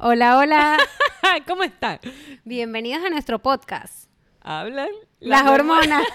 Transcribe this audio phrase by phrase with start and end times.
[0.00, 0.78] Hola, hola.
[1.48, 1.98] ¿Cómo están?
[2.44, 4.08] Bienvenidos a nuestro podcast.
[4.40, 4.90] ¿Hablan?
[5.18, 6.06] Las, hormonas.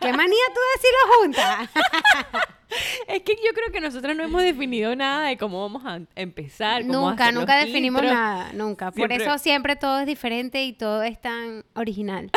[0.00, 1.70] ¿Qué manía tú decirlo juntas?
[3.08, 6.82] Es que yo creo que nosotros no hemos definido nada de cómo vamos a empezar.
[6.82, 8.18] Cómo nunca, hacer nunca definimos intros.
[8.18, 8.90] nada, nunca.
[8.90, 12.30] Por eso siempre todo es diferente y todo es tan original.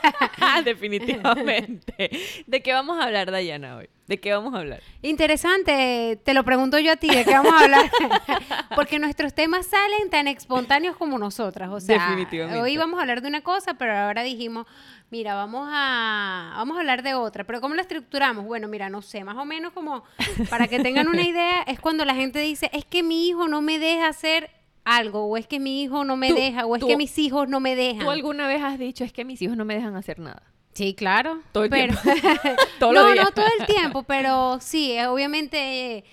[0.64, 2.10] Definitivamente.
[2.46, 3.88] ¿De qué vamos a hablar, Dayana, hoy?
[4.08, 4.80] ¿De qué vamos a hablar?
[5.02, 7.90] Interesante, te lo pregunto yo a ti, ¿de qué vamos a hablar?
[8.74, 12.58] Porque nuestros temas salen tan espontáneos como nosotras, o sea, Definitivamente.
[12.58, 14.66] hoy vamos a hablar de una cosa, pero ahora dijimos,
[15.10, 18.44] mira, vamos a vamos a hablar de otra, pero ¿cómo la estructuramos?
[18.44, 20.04] Bueno, mira, no sé, más o menos como
[20.50, 23.62] para que tengan una idea, es cuando la gente dice, es que mi hijo no
[23.62, 24.50] me deja hacer
[24.84, 27.60] algo, o es que mi hijo no me deja, o es que mis hijos no
[27.60, 28.04] me dejan.
[28.04, 30.42] ¿Tú alguna vez has dicho es que mis hijos no me dejan hacer nada?
[30.72, 31.42] Sí, claro.
[31.52, 31.94] Todo el pero...
[32.00, 32.20] tiempo.
[32.78, 33.24] Todos no, los días.
[33.24, 36.04] no todo el tiempo, pero sí, eh, obviamente eh,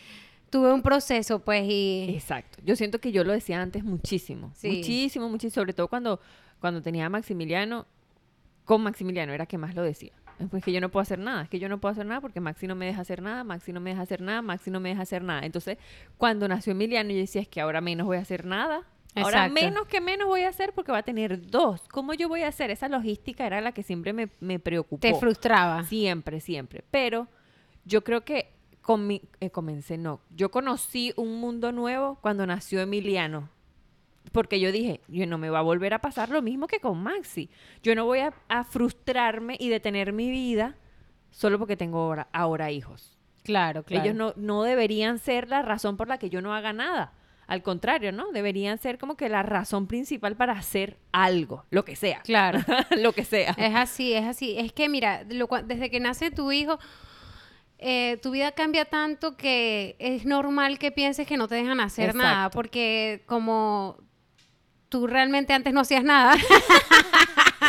[0.49, 2.57] tuve un proceso, pues, y Exacto.
[2.63, 4.51] Yo siento que yo lo decía antes muchísimo.
[4.55, 4.69] Sí.
[4.69, 5.61] Muchísimo, muchísimo.
[5.61, 6.19] Sobre todo cuando,
[6.59, 7.85] cuando tenía a Maximiliano.
[8.65, 10.11] Con Maximiliano era que más lo decía.
[10.49, 11.43] Pues que yo no puedo hacer nada.
[11.43, 13.43] Es que yo no puedo hacer nada porque Maxi no me deja hacer nada.
[13.45, 14.41] Maxi no me deja hacer nada.
[14.41, 15.45] Maxi no me deja hacer nada.
[15.45, 15.77] Entonces,
[16.17, 18.81] cuando nació Emiliano, yo decía, es que ahora menos voy a hacer nada.
[19.15, 21.81] Ahora menos que menos voy a hacer porque va a tener dos.
[21.89, 22.69] ¿Cómo yo voy a hacer?
[22.69, 24.99] Esa logística era la que siempre me, me preocupó.
[24.99, 25.83] te frustraba.
[25.85, 26.83] Siempre, siempre.
[26.91, 27.29] Pero
[27.85, 28.51] yo creo que
[28.83, 30.19] comi- eh, comencé, no.
[30.31, 33.47] Yo conocí un mundo nuevo cuando nació Emiliano.
[34.31, 37.01] Porque yo dije, yo no me va a volver a pasar lo mismo que con
[37.01, 37.49] Maxi.
[37.83, 40.75] Yo no voy a, a frustrarme y detener mi vida
[41.31, 43.17] solo porque tengo ahora, ahora hijos.
[43.43, 44.03] Claro, claro.
[44.03, 47.13] Ellos no, no deberían ser la razón por la que yo no haga nada.
[47.47, 48.31] Al contrario, ¿no?
[48.31, 52.21] Deberían ser como que la razón principal para hacer algo, lo que sea.
[52.21, 52.59] Claro.
[52.97, 53.51] lo que sea.
[53.57, 54.57] Es así, es así.
[54.57, 56.79] Es que mira, lo desde que nace tu hijo,
[57.77, 62.15] eh, tu vida cambia tanto que es normal que pienses que no te dejan hacer
[62.15, 63.97] nada, porque como
[64.95, 66.37] tú realmente antes no hacías nada.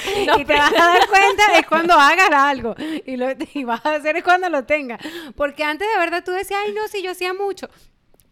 [0.27, 2.74] No, y te vas a dar cuenta es cuando hagas algo
[3.06, 5.00] y, lo, y vas a hacer es cuando lo tengas.
[5.34, 7.69] Porque antes de verdad tú decías, ay no, si yo hacía mucho.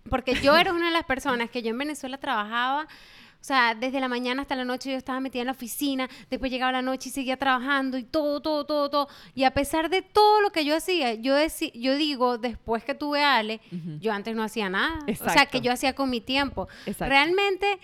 [0.08, 3.98] Porque yo era una de las personas que yo en Venezuela trabajaba, o sea, desde
[3.98, 7.08] la mañana hasta la noche yo estaba metida en la oficina, después llegaba la noche
[7.08, 9.08] y seguía trabajando y todo, todo, todo, todo.
[9.34, 11.36] Y a pesar de todo lo que yo hacía, yo,
[11.74, 13.60] yo digo, después que tuve a Ale,
[14.00, 14.98] yo antes no hacía nada.
[15.08, 16.68] O sea, que yo hacía con mi tiempo.
[16.86, 17.10] Exacto.
[17.10, 17.78] Realmente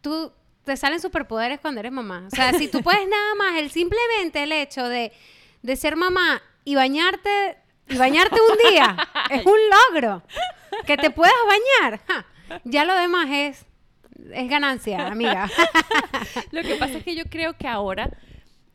[0.00, 0.32] tú
[0.64, 2.24] te salen superpoderes cuando eres mamá.
[2.26, 5.12] O sea, si tú puedes nada más, el simplemente el hecho de,
[5.62, 7.56] de ser mamá y bañarte
[7.88, 8.96] y bañarte un día
[9.30, 9.58] es un
[9.92, 10.22] logro.
[10.86, 12.00] Que te puedas bañar.
[12.06, 12.26] ja,
[12.64, 13.66] Ya lo demás es
[14.32, 15.48] es ganancia, amiga.
[16.52, 18.10] Lo que pasa es que yo creo que ahora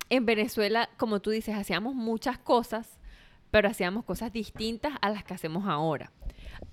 [0.09, 2.97] en Venezuela, como tú dices, hacíamos muchas cosas,
[3.51, 6.12] pero hacíamos cosas distintas a las que hacemos ahora.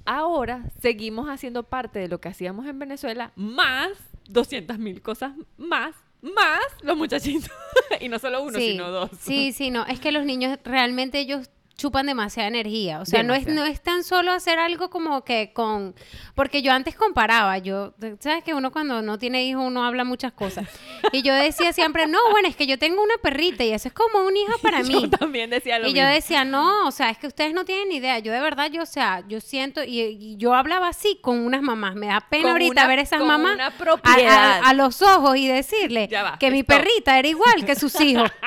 [0.05, 3.91] Ahora seguimos haciendo parte de lo que hacíamos en Venezuela, más
[4.29, 7.51] 200 mil cosas más, más los muchachitos.
[8.01, 9.11] y no solo uno, sí, sino dos.
[9.21, 9.87] Sí, sí, no.
[9.87, 13.01] Es que los niños realmente ellos chupan demasiada energía.
[13.01, 15.95] O sea, no es, no es tan solo hacer algo como que con...
[16.35, 17.95] Porque yo antes comparaba, yo...
[18.21, 20.69] ¿Sabes que uno cuando no tiene hijos uno habla muchas cosas?
[21.13, 23.95] Y yo decía siempre, no, bueno, es que yo tengo una perrita y eso es
[23.95, 24.93] como un hijo para mí.
[25.03, 26.07] Yo también decía lo Y mismo.
[26.07, 28.19] yo decía, no, o sea, es que ustedes no tienen ni idea.
[28.21, 31.63] Yo de verdad, yo, o sea, yo siento, y, y yo hablaba así con unas
[31.63, 31.95] mamás.
[31.97, 34.61] Me da pena Con ahorita una- ver esas con mamás una a- a- propiedad.
[34.65, 38.31] a los ojos y decirle va, que mi perrita era igual que sus hijos.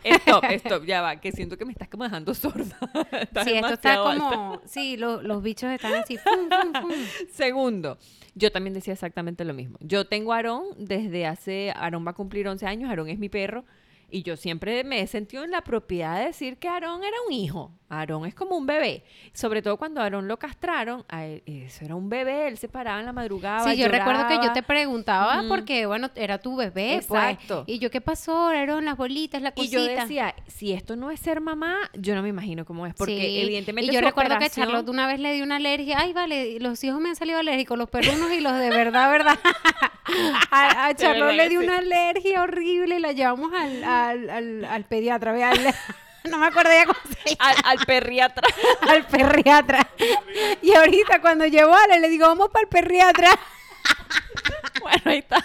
[0.04, 2.76] Stop, stop, ya va, que siento que me estás como dejando sorda.
[3.20, 4.26] Estás sí, esto está alta.
[4.28, 6.16] como, sí, lo- los bichos están así.
[6.24, 6.92] fum, fum, fum.
[7.32, 7.98] Segundo,
[8.34, 9.78] yo también decía exactamente lo mismo.
[9.80, 13.28] Yo tengo a Aarón desde hace, Aarón va a cumplir 11 años, Aarón es mi
[13.28, 13.64] perro,
[14.10, 17.32] y yo siempre me he sentido en la propiedad de decir que Aarón era un
[17.32, 17.72] hijo.
[17.88, 19.04] Aarón es como un bebé.
[19.32, 22.68] Sobre todo cuando a Aarón lo castraron, a él- eso era un bebé, él se
[22.68, 23.70] paraba en la madrugada.
[23.70, 27.64] Sí, yo recuerdo que yo te preguntaba porque, bueno, era tu bebé, Exacto.
[27.64, 27.76] pues.
[27.76, 28.50] Y yo, ¿qué pasó?
[28.50, 29.76] Eran las bolitas, la Y cosita.
[29.76, 33.14] yo decía, si esto no es ser mamá, yo no me imagino cómo es, porque
[33.20, 35.98] Sí, evidentemente Y yo recuerdo que operación- Charlotte una vez le dio una alergia.
[36.00, 39.38] Ay, vale, los hijos me han salido alérgicos, los perrunos y los de verdad, verdad.
[40.50, 41.66] a, a Charlotte verdad le que dio sí.
[41.66, 45.32] una alergia horrible y la llevamos al, al, al, al pediatra.
[45.32, 45.74] ve, al-
[46.30, 47.50] no me acuerdo ya cómo se llama.
[47.50, 48.48] al, al perriatra.
[48.88, 49.86] Al perriatra.
[50.62, 53.30] Y ahorita cuando llevo a Ale, le digo, vamos para el perriatra.
[54.80, 55.42] bueno, ahí está.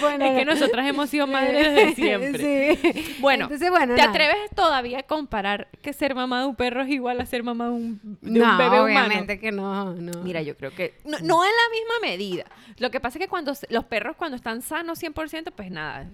[0.00, 2.76] Bueno, es que nosotras hemos sido madres desde siempre.
[2.76, 3.16] Sí.
[3.20, 4.10] Bueno, Entonces, bueno, ¿te nada.
[4.10, 7.66] atreves todavía a comparar que ser mamá de un perro es igual a ser mamá
[7.66, 8.84] de un, de no, un bebé humano?
[8.84, 10.22] obviamente que no, no.
[10.22, 12.44] Mira, yo creo que no, no en la misma medida.
[12.78, 16.06] Lo que pasa es que cuando los perros cuando están sanos 100%, pues nada,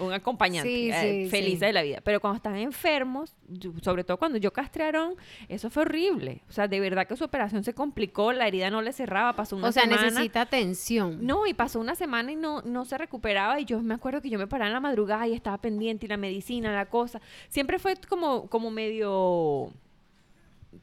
[0.00, 1.64] un acompañante, Sí, eh, sí, feliz sí.
[1.66, 2.00] de la vida.
[2.02, 5.14] Pero cuando están enfermos, yo- sobre todo cuando yo Aarón,
[5.48, 6.42] eso fue horrible.
[6.48, 9.56] O sea, de verdad que su operación se complicó, la herida no le cerraba, pasó
[9.56, 10.02] una o sea, semana.
[10.02, 11.18] necesita atención.
[11.24, 13.60] No, y pasó una semana y no, no se recuperaba.
[13.60, 16.08] Y yo me acuerdo que yo me paraba en la madrugada y estaba pendiente, y
[16.08, 17.20] la medicina, la cosa.
[17.48, 19.70] Siempre fue como, como medio.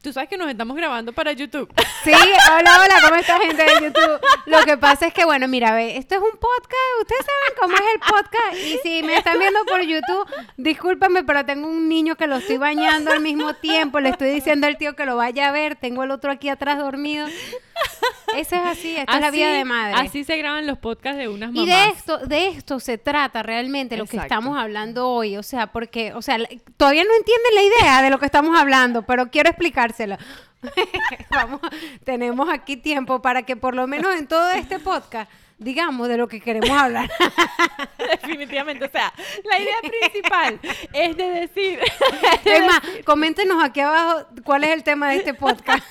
[0.00, 1.72] Tú sabes que nos estamos grabando para YouTube.
[2.04, 4.20] Sí, hola, hola, ¿cómo está gente de YouTube?
[4.46, 7.74] Lo que pasa es que, bueno, mira, ve, esto es un podcast, ustedes saben cómo
[7.74, 12.16] es el podcast, y si me están viendo por YouTube, discúlpame, pero tengo un niño
[12.16, 15.48] que lo estoy bañando al mismo tiempo, le estoy diciendo al tío que lo vaya
[15.48, 17.28] a ver, tengo el otro aquí atrás dormido.
[18.36, 19.94] Eso es así, esta es la vida de madre.
[19.96, 21.68] Así se graban los podcasts de unas mamás.
[21.68, 25.36] Y de esto, de esto se trata realmente lo que estamos hablando hoy.
[25.36, 26.38] O sea, porque, o sea,
[26.76, 30.16] todavía no entienden la idea de lo que estamos hablando, pero quiero explicárselo.
[31.30, 31.60] Vamos,
[32.04, 35.30] tenemos aquí tiempo para que por lo menos en todo este podcast
[35.62, 37.10] digamos de lo que queremos hablar.
[38.22, 38.84] Definitivamente.
[38.84, 39.12] O sea,
[39.44, 40.60] la idea principal
[40.92, 41.80] es de decir.
[42.44, 45.84] es más, coméntenos aquí abajo cuál es el tema de este podcast.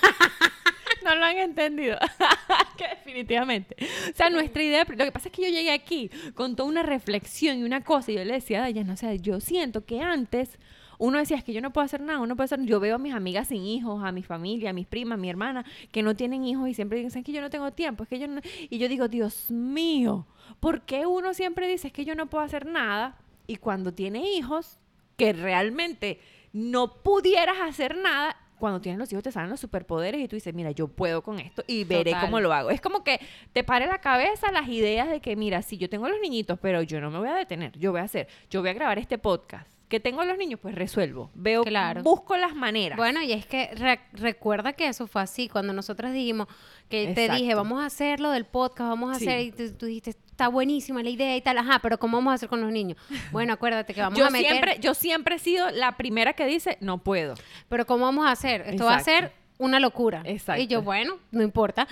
[1.06, 1.98] no lo han entendido.
[2.78, 3.76] que definitivamente.
[4.12, 6.84] O sea, nuestra idea, lo que pasa es que yo llegué aquí con toda una
[6.84, 10.02] reflexión y una cosa, y yo le decía a ella, no sé, yo siento que
[10.02, 10.58] antes
[10.98, 13.00] uno decía, es que yo no puedo hacer nada, uno puede hacer, yo veo a
[13.00, 16.16] mis amigas sin hijos, a mi familia, a mis primas, a mi hermana, que no
[16.16, 18.40] tienen hijos y siempre dicen, es que yo no tengo tiempo, es que yo no...
[18.70, 20.28] Y yo digo, Dios mío,
[20.60, 23.18] ¿por qué uno siempre dice, es que yo no puedo hacer nada?
[23.48, 24.78] Y cuando tiene hijos,
[25.18, 26.20] que realmente
[26.54, 30.54] no pudieras hacer nada, cuando tienes los hijos te salen los superpoderes y tú dices,
[30.54, 32.22] mira, yo puedo con esto y veré Total.
[32.26, 32.70] cómo lo hago.
[32.70, 33.20] Es como que
[33.52, 36.82] te pare la cabeza las ideas de que, mira, sí, yo tengo los niñitos, pero
[36.82, 39.18] yo no me voy a detener, yo voy a hacer, yo voy a grabar este
[39.18, 39.68] podcast.
[39.90, 41.30] Que tengo los niños, pues resuelvo.
[41.34, 42.02] Veo, Claro.
[42.02, 42.96] busco las maneras.
[42.96, 46.48] Bueno, y es que re- recuerda que eso fue así, cuando nosotros dijimos
[46.92, 49.28] que te dije, vamos a hacerlo del podcast, vamos a Sí.
[49.28, 52.32] hacer, y tú, tú dijiste, está buenísima la idea y tal, ajá, pero ¿cómo vamos
[52.32, 52.98] a hacer con los niños?
[53.32, 56.46] Bueno, acuérdate que vamos yo a meter, siempre, yo siempre he sido la primera que
[56.46, 57.34] dice, no puedo.
[57.70, 58.62] pero ¿cómo vamos a hacer?
[58.68, 60.24] Esto va a ser una locura.
[60.26, 60.62] Exacto.
[60.62, 61.88] Y yo, bueno, no importa.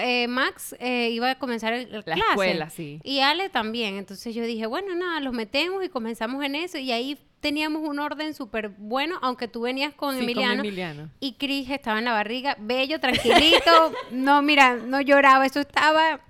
[0.00, 2.20] Eh, Max eh, iba a comenzar el, el La clase.
[2.30, 3.00] escuela, sí.
[3.02, 3.96] Y Ale también.
[3.96, 6.76] Entonces yo dije, bueno, nada, los metemos y comenzamos en eso.
[6.76, 10.60] Y ahí teníamos un orden súper bueno, aunque tú venías con Sí, con Emiliano.
[10.62, 11.10] Emiliano.
[11.20, 13.92] Y Chris estaba en la barriga, bello, tranquilito.
[14.10, 16.20] no, mira, no lloraba, eso estaba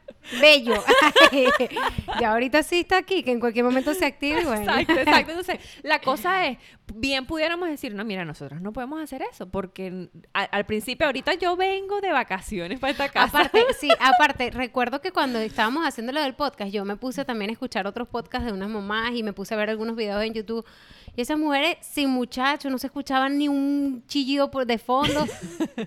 [0.40, 0.82] bello.
[2.20, 4.44] y ahorita sí está aquí, que en cualquier momento se active.
[4.44, 4.62] Bueno.
[4.62, 5.30] Exacto, exacto.
[5.32, 6.58] Entonces, la cosa es,
[6.94, 11.56] bien pudiéramos decir, no, mira, nosotros no podemos hacer eso, porque al principio, ahorita yo
[11.56, 13.38] vengo de vacaciones para esta casa.
[13.38, 17.50] Aparte, sí, aparte, recuerdo que cuando estábamos haciendo lo del podcast, yo me puse también
[17.50, 20.34] a escuchar otros podcasts de unas mamás y me puse a ver algunos videos en
[20.34, 20.64] YouTube.
[21.16, 25.26] Y esas mujeres sin muchachos, no se escuchaban ni un chillido por de fondo.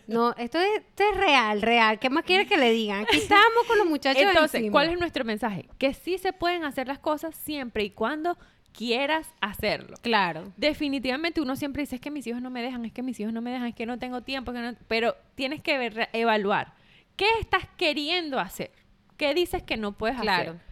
[0.08, 2.00] No, esto es, esto es real, real.
[2.00, 3.04] ¿Qué más quiere que le digan?
[3.04, 4.72] Aquí estamos con los muchachos Entonces, encima.
[4.72, 5.68] ¿cuál es nuestro mensaje?
[5.78, 8.38] Que sí se pueden hacer las cosas siempre y cuando
[8.72, 9.98] quieras hacerlo.
[10.02, 10.54] Claro.
[10.56, 13.34] Definitivamente uno siempre dice, es que mis hijos no me dejan, es que mis hijos
[13.34, 14.76] no me dejan, es que no tengo tiempo, que no-".
[14.88, 16.74] pero tienes que ver- evaluar.
[17.16, 18.72] ¿Qué estás queriendo hacer?
[19.18, 20.52] ¿Qué dices que no puedes Claro.
[20.52, 20.68] hacer?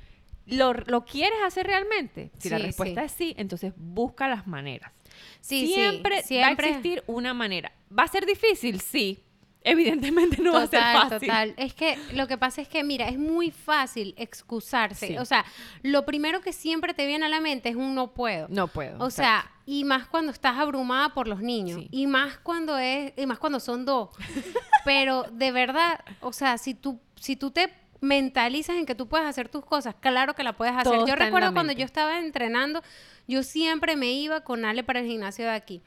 [0.45, 2.29] ¿Lo, lo quieres hacer realmente?
[2.37, 3.05] Si la respuesta sí.
[3.05, 4.91] es sí, entonces busca las maneras.
[5.41, 6.63] Sí, sí, siempre, siempre.
[6.63, 7.71] va a existir una manera.
[7.97, 8.79] ¿Va a ser difícil?
[8.81, 9.23] Sí.
[9.65, 11.27] Evidentemente no va a ser Total, fácil.
[11.27, 11.53] total.
[11.57, 15.07] Es que lo que pasa es que, mira, es muy fácil excusarse.
[15.07, 15.17] Sí.
[15.17, 15.43] O sea,
[15.81, 18.47] lo primero que siempre te viene a la mente es un no puedo.
[18.49, 19.03] No puedo.
[19.03, 21.79] O sea, y más cuando estás abrumada por los niños.
[21.79, 21.87] Sí.
[21.91, 24.09] Y más cuando es, y más cuando son dos.
[24.85, 29.25] Pero de verdad, o sea, si tú, si tú te mentalizas en que tú puedes
[29.25, 30.93] hacer tus cosas, claro que la puedes hacer.
[30.93, 32.83] Todo yo recuerdo cuando yo estaba entrenando,
[33.27, 35.81] yo siempre me iba con Ale para el gimnasio de aquí.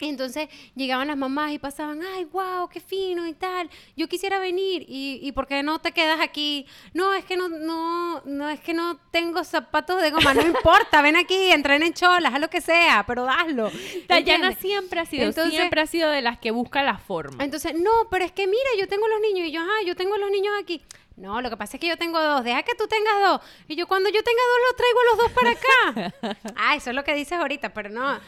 [0.00, 3.68] Y entonces llegaban las mamás y pasaban, ay, wow, qué fino y tal.
[3.96, 4.84] Yo quisiera venir.
[4.88, 6.66] ¿Y, y por qué no te quedas aquí?
[6.94, 10.34] No, es que no, no, no, es que no tengo zapatos de goma.
[10.34, 13.70] No importa, ven aquí, entrenen cholas, haz lo que sea, pero hazlo.
[14.06, 17.42] Dayana siempre ha sido, Entonces- siempre ha sido de las que busca la forma.
[17.42, 19.48] Entonces, no, pero es que mira, yo tengo los niños.
[19.48, 20.82] Y yo, ah, yo tengo los niños aquí.
[21.16, 22.44] No, lo que pasa es que yo tengo dos.
[22.44, 23.40] Deja que tú tengas dos.
[23.66, 26.38] Y yo, cuando yo tenga dos, los traigo los dos para acá.
[26.56, 28.20] ah, eso es lo que dices ahorita, pero no.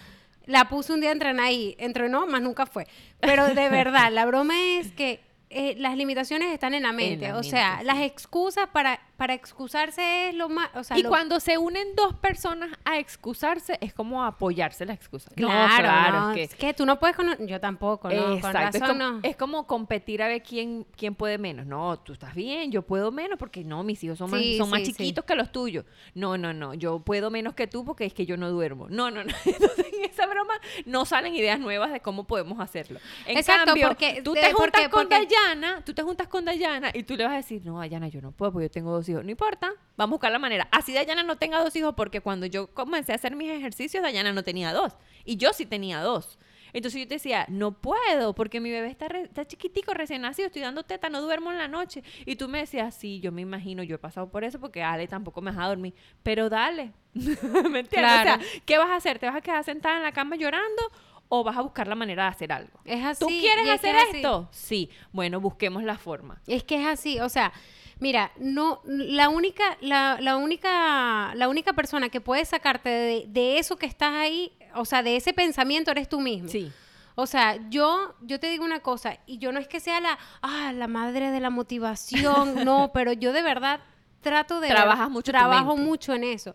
[0.50, 2.86] La puse un día a entrenar y entrenó, más nunca fue.
[3.20, 5.20] Pero de verdad, la broma es que
[5.52, 7.26] eh, las limitaciones están en la mente.
[7.26, 10.68] la o sea, las excusas para, para excusarse es lo más.
[10.76, 14.92] O sea, y lo- cuando se unen dos personas a excusarse, es como apoyarse la
[14.92, 15.28] excusa.
[15.34, 16.68] No, Claro, no, es es que...
[16.68, 17.48] que tú no puedes con...
[17.48, 19.20] Yo tampoco, no, con Exacto, es razón como, no.
[19.24, 21.66] es como competir a ver quién, quién puede menos.
[21.66, 24.70] No, tú estás bien, yo puedo menos porque no, mis hijos son, más, Sí, son
[24.70, 25.84] más sí, chiquitos que los tuyos.
[26.14, 28.86] No, no, no, yo puedo menos que tú porque es que yo no duermo.
[28.88, 29.32] No, no, no.
[29.44, 30.54] Entonces, en esa broma
[30.86, 33.00] no salen ideas nuevas de cómo podemos hacerlo.
[33.26, 36.28] En Exacto, cambio, porque- tú de- te juntas porque- con porque- Dayana, tú te juntas
[36.28, 38.70] con Dayana y tú le vas a decir, no, Dayana, yo no puedo porque yo
[38.70, 39.24] tengo dos hijos.
[39.24, 40.68] No importa, vamos a buscar la manera.
[40.70, 44.32] Así Dayana no tenga dos hijos porque cuando yo comencé a hacer mis ejercicios, Dayana
[44.32, 44.94] no tenía dos.
[45.24, 46.38] Y yo sí tenía dos.
[46.72, 50.46] Entonces yo te decía, no puedo porque mi bebé está, re- está chiquitico, recién nacido,
[50.46, 52.02] estoy dando teta, no duermo en la noche.
[52.26, 55.06] Y tú me decías, sí, yo me imagino, yo he pasado por eso porque Ale
[55.08, 55.94] tampoco me deja dormir.
[56.22, 57.88] Pero dale, ¿me entiendes?
[57.88, 58.40] Claro.
[58.40, 59.18] O sea, ¿qué vas a hacer?
[59.18, 60.82] ¿Te vas a quedar sentada en la cama llorando
[61.28, 62.78] o vas a buscar la manera de hacer algo?
[62.84, 63.20] Es así.
[63.24, 64.48] ¿Tú quieres es hacer es esto?
[64.52, 64.90] Sí.
[65.12, 66.40] Bueno, busquemos la forma.
[66.46, 67.52] Es que es así, o sea,
[68.00, 73.58] mira, no, la única, la, la única, la única persona que puede sacarte de, de
[73.58, 76.48] eso que estás ahí, o sea, de ese pensamiento eres tú mismo.
[76.48, 76.72] Sí.
[77.14, 80.18] O sea, yo, yo te digo una cosa, y yo no es que sea la,
[80.42, 83.80] ah, la madre de la motivación, no, pero yo de verdad
[84.20, 84.68] trato de...
[84.68, 86.54] Trabajas mucho Trabajo mucho en eso.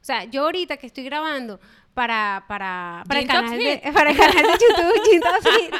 [0.00, 1.60] O sea, yo ahorita que estoy grabando
[1.94, 5.74] para, para, para, el, canal de, para el canal de YouTube,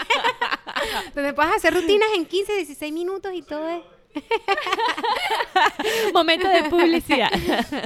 [1.15, 3.83] donde puedes hacer rutinas en 15, 16 minutos y todo es...
[6.15, 7.31] Momento de publicidad.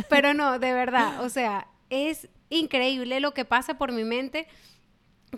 [0.08, 4.46] Pero no, de verdad, o sea, es increíble lo que pasa por mi mente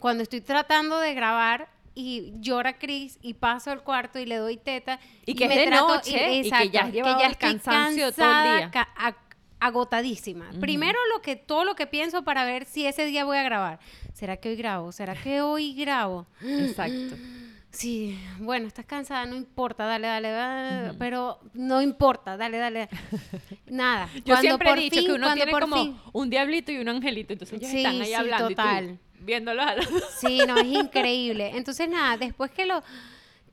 [0.00, 4.56] cuando estoy tratando de grabar y llora Chris y paso al cuarto y le doy
[4.56, 8.12] teta Y que es me de noche y que ya has llevado el estoy cansancio
[8.12, 8.70] todo el cansada, día.
[8.70, 9.16] ca-
[9.60, 10.50] agotadísima.
[10.58, 13.78] Primero lo que todo lo que pienso para ver si ese día voy a grabar.
[14.14, 14.90] ¿Será que hoy grabo?
[14.90, 16.26] ¿Será que hoy grabo?
[16.42, 17.16] Exacto.
[17.72, 22.88] Sí, bueno, estás cansada, no importa, dale, dale, dale, pero no importa, dale, dale.
[23.66, 24.08] Nada.
[24.14, 26.78] Yo Cuando siempre he por dicho fin- que uno tiene como fin- un diablito y
[26.78, 28.84] un angelito, entonces Sí, están ahí sí, hablando total.
[28.84, 29.86] y tú viéndolos a los.
[30.20, 31.52] Sí, no, es increíble.
[31.54, 32.82] Entonces, nada, después que lo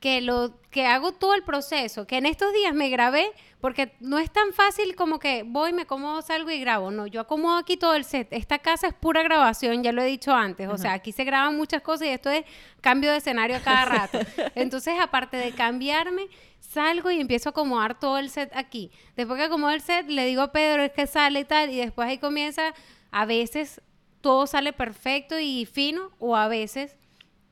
[0.00, 3.30] que lo que hago todo el proceso, que en estos días me grabé,
[3.60, 6.90] porque no es tan fácil como que voy, me acomodo, salgo y grabo.
[6.90, 8.28] No, yo acomodo aquí todo el set.
[8.30, 10.68] Esta casa es pura grabación, ya lo he dicho antes.
[10.68, 12.44] O sea, aquí se graban muchas cosas y esto es
[12.80, 14.18] cambio de escenario a cada rato.
[14.54, 16.28] Entonces, aparte de cambiarme,
[16.60, 18.90] salgo y empiezo a acomodar todo el set aquí.
[19.16, 21.76] Después que acomodo el set, le digo a Pedro, es que sale y tal, y
[21.76, 22.72] después ahí comienza,
[23.10, 23.82] a veces
[24.22, 26.96] todo sale perfecto y fino, o a veces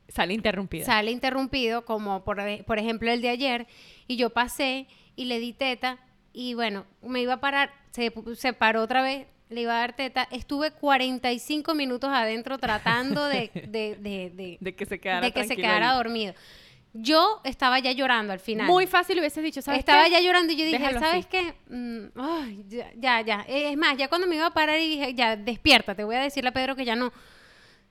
[0.09, 0.85] Sale interrumpida.
[0.85, 3.67] sale interrumpido, como por, por ejemplo el de ayer,
[4.07, 5.97] y yo pasé y le di teta,
[6.33, 9.95] y bueno, me iba a parar, se, se paró otra vez, le iba a dar
[9.95, 15.31] teta, estuve 45 minutos adentro tratando de, de, de, de- de que se quedara de
[15.31, 16.33] que se quedara dormido.
[16.93, 18.65] Yo estaba ya llorando al final.
[18.65, 20.11] Muy fácil hubieses dicho, ¿sabes Estaba qué?
[20.11, 21.27] ya llorando y yo dije, Déjalo ¿sabes así.
[21.29, 21.53] qué?
[21.69, 23.45] Mm, ay, ya, ya, ya.
[23.47, 26.21] Es más, ya cuando me iba a parar y dije, ya, despierta, te voy a
[26.21, 27.13] decirle a Pedro que ya no.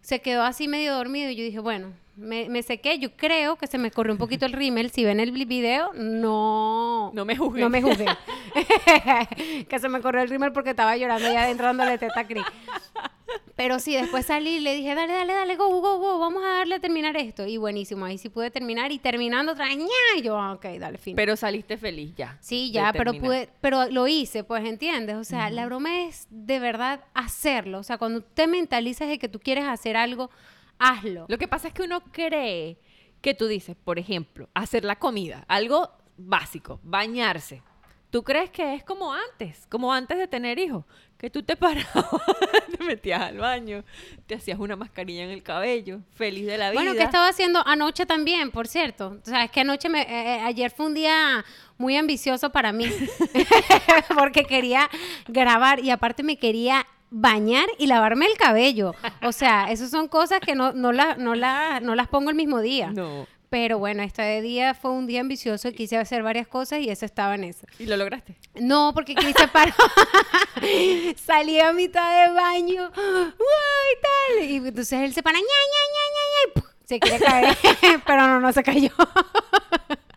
[0.01, 2.99] Se quedó así medio dormido y yo dije, bueno, me, me sequé.
[2.99, 4.91] Yo creo que se me corrió un poquito el rímel.
[4.91, 7.11] Si ven el vi- video, no.
[7.15, 7.61] No me juzguen.
[7.63, 8.09] No me juzguen.
[9.69, 12.45] que se me corrió el rímel porque estaba llorando ya adentro dándole teta Cris.
[13.57, 16.49] Pero sí, después salí y le dije, dale, dale, dale, go, go, go, vamos a
[16.59, 17.45] darle a terminar esto.
[17.47, 21.17] Y buenísimo, ahí sí pude terminar y terminando otra y yo, ah, ok, dale, fin.
[21.17, 22.39] Pero saliste feliz ya.
[22.41, 25.17] Sí, ya, pero pude, pero lo hice, pues, ¿entiendes?
[25.17, 27.81] O sea, la broma es de verdad hacerlo.
[27.81, 30.31] O sea, cuando te mentalizas de que tú quieres hacer algo,
[30.79, 31.27] hazlo.
[31.29, 32.79] Lo que pasa es que uno cree
[33.21, 37.63] que tú dices, por ejemplo, hacer la comida, algo básico, bañarse.
[38.11, 40.85] ¿Tú crees que es como antes, como antes de tener hijos?
[41.19, 42.07] Que tú te parabas,
[42.79, 43.85] te metías al baño,
[44.27, 46.81] te hacías una mascarilla en el cabello, feliz de la vida.
[46.81, 49.19] Bueno, que estaba haciendo anoche también, por cierto.
[49.23, 51.45] O sea, es que anoche, me, eh, eh, ayer fue un día
[51.77, 52.87] muy ambicioso para mí,
[54.19, 54.89] porque quería
[55.27, 58.95] grabar y aparte me quería bañar y lavarme el cabello.
[59.23, 62.37] O sea, esas son cosas que no, no, la- no, la- no las pongo el
[62.37, 62.91] mismo día.
[62.91, 63.27] No.
[63.51, 67.07] Pero bueno, este día fue un día ambicioso y quise hacer varias cosas y eso
[67.07, 67.67] estaba en eso.
[67.79, 68.37] ¿Y lo lograste?
[68.57, 69.73] No, porque Cris se paró.
[71.17, 72.91] Salí a mitad de baño.
[72.95, 74.45] ¡Uy, tal!
[74.51, 75.39] Y entonces él se para.
[75.39, 78.03] ña, ña, ña, ña, ña, se quiere caer.
[78.07, 78.91] Pero no, no se cayó.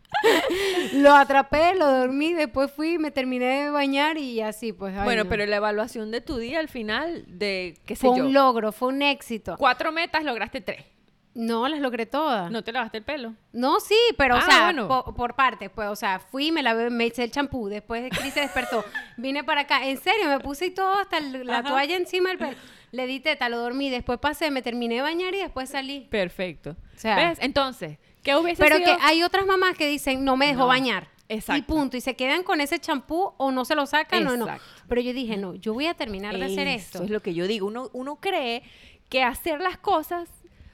[0.93, 4.95] lo atrapé, lo dormí, después fui, me terminé de bañar y así, pues.
[4.97, 5.29] ay, bueno, no.
[5.29, 8.71] pero la evaluación de tu día al final, de qué sé Fue yo, un logro,
[8.71, 9.55] fue un éxito.
[9.57, 10.85] cuatro metas, lograste tres.
[11.33, 12.51] No, las logré todas.
[12.51, 13.33] No te lavaste el pelo.
[13.53, 14.89] No, sí, pero, o Ah, sea, bueno.
[15.15, 18.41] por, partes, pues, o sea, fui, me lavé, me eché el champú, después Cris se
[18.41, 18.83] despertó,
[19.17, 21.69] vine para acá, en serio, me puse y todo, hasta el- la Ajá.
[21.69, 22.57] toalla encima del pelo,
[22.91, 26.01] le di teta, lo dormí, después pasé, me terminé de bañar y después salí.
[26.11, 26.71] Perfecto.
[26.71, 27.37] O sea- ¿Ves?
[27.41, 28.87] Entonces, ¿qué hubiese Pero sido?
[28.95, 31.07] que hay otras mamás que dicen, no me dejó No, bañar.
[31.29, 31.65] Y exacto.
[31.73, 34.45] punto, y se quedan con ese champú o no se lo sacan o no.
[34.45, 34.65] Exacto.
[34.89, 37.03] Pero yo dije, no, yo voy a terminar de hacer Eso esto.
[37.03, 37.67] es lo que yo digo.
[37.67, 38.63] Uno, uno cree
[39.09, 40.29] que hacer las cosas,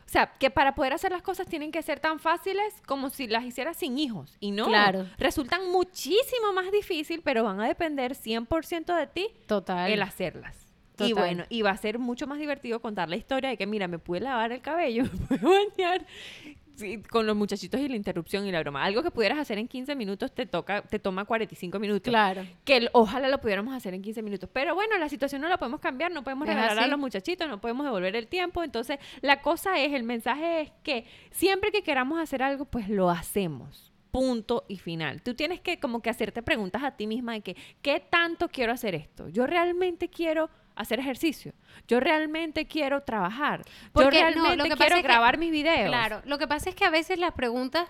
[0.06, 3.28] o sea, que para poder hacer las cosas tienen que ser tan fáciles como si
[3.28, 4.36] las hicieras sin hijos.
[4.40, 5.06] Y no, Claro.
[5.20, 9.92] resultan muchísimo más difícil, pero van a depender 100% de ti Total.
[9.92, 10.56] el hacerlas.
[11.00, 11.14] Y Total.
[11.14, 14.00] bueno, y va a ser mucho más divertido contar la historia de que, mira, me
[14.00, 16.06] pude lavar el cabello, me pude bañar
[16.78, 18.84] sí, con los muchachitos y la interrupción y la broma.
[18.84, 22.10] Algo que pudieras hacer en 15 minutos te toca te toma 45 minutos.
[22.10, 22.46] Claro.
[22.64, 24.50] Que ojalá lo pudiéramos hacer en 15 minutos.
[24.54, 27.60] Pero bueno, la situación no la podemos cambiar, no podemos regalar a los muchachitos, no
[27.60, 28.64] podemos devolver el tiempo.
[28.64, 33.10] Entonces, la cosa es, el mensaje es que siempre que queramos hacer algo, pues lo
[33.10, 33.92] hacemos.
[34.12, 35.22] Punto y final.
[35.22, 38.72] Tú tienes que como que hacerte preguntas a ti misma de que, ¿qué tanto quiero
[38.72, 39.28] hacer esto?
[39.30, 41.54] Yo realmente quiero hacer ejercicio.
[41.88, 43.64] Yo realmente quiero trabajar.
[43.92, 45.88] Porque, Yo no, realmente lo que pasa quiero que- grabar mis videos.
[45.90, 47.90] Claro, lo que pasa es que a veces las preguntas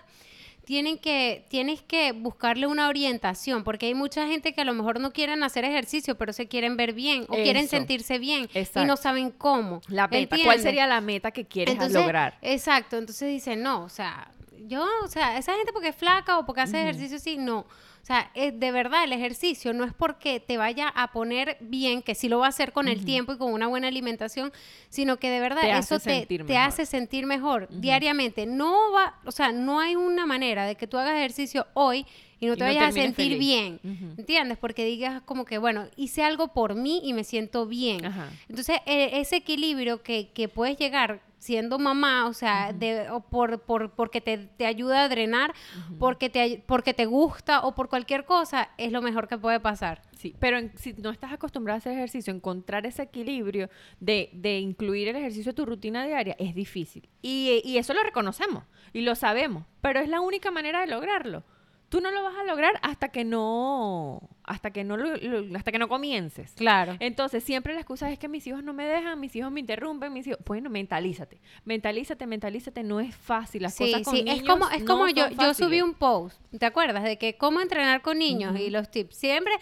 [0.64, 5.00] tienen que, tienes que buscarle una orientación, porque hay mucha gente que a lo mejor
[5.00, 8.86] no quieren hacer ejercicio, pero se quieren ver bien o quieren sentirse bien y Exacto.
[8.86, 9.80] no saben cómo.
[9.88, 10.36] La meta.
[10.44, 12.36] ¿Cuál sería la meta que quieres Entonces, lograr?
[12.42, 14.30] Exacto, entonces dicen, no, o sea,
[14.66, 17.64] yo, o sea, esa gente porque es flaca o porque hace ejercicio, sí, no.
[18.02, 22.00] O sea, es de verdad, el ejercicio no es porque te vaya a poner bien,
[22.02, 24.50] que sí lo va a hacer con el tiempo y con una buena alimentación,
[24.88, 28.46] sino que de verdad Te hace eso te, te hace sentir mejor diariamente.
[28.46, 32.06] No va, o sea, no hay una manera de que tú hagas ejercicio hoy
[32.40, 33.38] y no Y te no vayas a sentir feliz.
[33.38, 34.14] bien, Ujú.
[34.16, 34.56] ¿entiendes?
[34.58, 38.04] Porque digas como que, bueno, hice algo por mí y me siento bien.
[38.06, 38.30] Ajá.
[38.48, 43.60] Entonces, e- ese equilibrio que, que puedes llegar siendo mamá, o sea, de, o por,
[43.60, 45.54] por, porque te, te ayuda a drenar,
[45.98, 50.02] porque, te, porque te gusta o por cualquier cosa, es lo mejor que puede pasar.
[50.16, 54.58] Sí, pero en- si no estás acostumbrada a hacer ejercicio, encontrar ese equilibrio de, de
[54.58, 57.08] incluir el ejercicio a tu rutina diaria es difícil.
[57.22, 61.44] Y, y eso lo reconocemos y lo sabemos, pero es la única manera de lograrlo.
[61.88, 65.72] Tú no lo vas a lograr hasta que no, hasta que no, lo- lo- hasta
[65.72, 66.52] que no comiences.
[66.52, 66.96] Claro.
[67.00, 70.12] Entonces, siempre la excusa es que mis hijos no me dejan, mis hijos me interrumpen,
[70.12, 70.38] mis hijos...
[70.44, 73.62] Bueno, mentalízate, mentalízate, mentalízate, no es fácil.
[73.62, 75.94] Las Sí, cosas con sí, niños es como, es no como yo, yo subí un
[75.94, 77.04] post, ¿te acuerdas?
[77.04, 79.16] De que cómo entrenar con niños y los tips.
[79.16, 79.52] Siempre,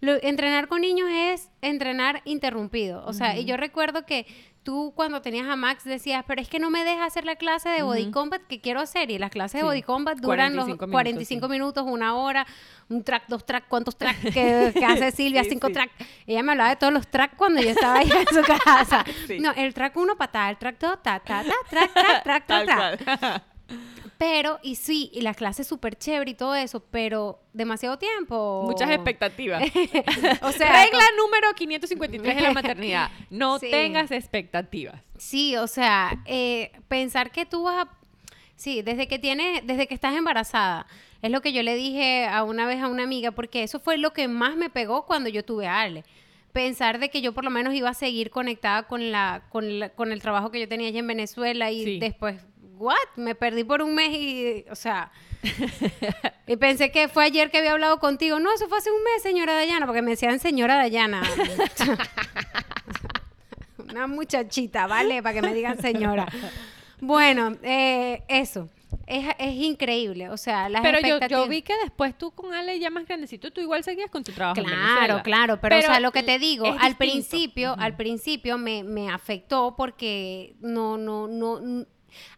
[0.00, 3.04] lo- entrenar con niños es entrenar interrumpido.
[3.06, 4.26] O sea, y yo recuerdo que
[4.64, 7.68] tú cuando tenías a Max decías, pero es que no me deja hacer la clase
[7.68, 9.10] de body combat que quiero hacer.
[9.10, 11.52] Y las clases Sí, de body combat duran los 45 minutos, 45 sí.
[11.52, 12.46] minutos, una hora,
[12.88, 15.74] un track, dos tracks, cuántos tracks que, que hace Silvia, Sí, cinco sí.
[15.74, 15.92] tracks.
[16.26, 19.04] Ella me hablaba de todos los tracks cuando yo estaba ahí en su casa.
[19.38, 22.66] No, el track uno patada, el track dos, ta, ta, ta, track, track, track, track,
[22.98, 23.44] track.
[24.18, 28.62] Pero, y sí, y la clase es súper chévere y todo eso, pero demasiado tiempo.
[28.64, 29.62] Muchas expectativas.
[30.42, 33.10] o sea, Regla número 553 de la maternidad.
[33.30, 33.70] No Sí.
[33.70, 35.00] tengas expectativas.
[35.18, 37.90] Sí, o sea, eh, pensar que tú vas a...
[38.56, 40.86] Sí, desde que tienes, desde que estás embarazada.
[41.22, 43.96] Es lo que yo le dije a una vez a una amiga, porque eso fue
[43.98, 46.04] lo que más me pegó cuando yo tuve a Ale.
[46.52, 49.88] Pensar de que yo por lo menos iba a seguir conectada con la, con la-
[49.88, 51.98] con el trabajo que yo tenía allá en Venezuela y Sí.
[51.98, 52.36] después,
[52.78, 52.94] what?
[53.16, 55.10] Me perdí por un mes y, o sea,
[56.46, 58.38] y pensé que fue ayer que había hablado contigo.
[58.40, 61.22] No, eso fue hace un mes, señora Dayana, porque me decían señora Dayana.
[63.78, 65.22] Una muchachita, ¿vale?
[65.22, 66.26] Para que me digan señora.
[67.00, 68.68] Bueno, eh, eso.
[69.06, 70.30] Es, es increíble.
[70.30, 73.50] O sea, las Pero yo, yo vi que después tú con Ale ya más grandecito,
[73.50, 74.58] tú igual seguías con tu trabajo.
[74.58, 75.22] en Claro, Venezuela.
[75.22, 76.96] claro, pero, o sea, lo que te digo, al distinto.
[76.98, 81.84] principio, al principio me, me afectó porque no, no, no,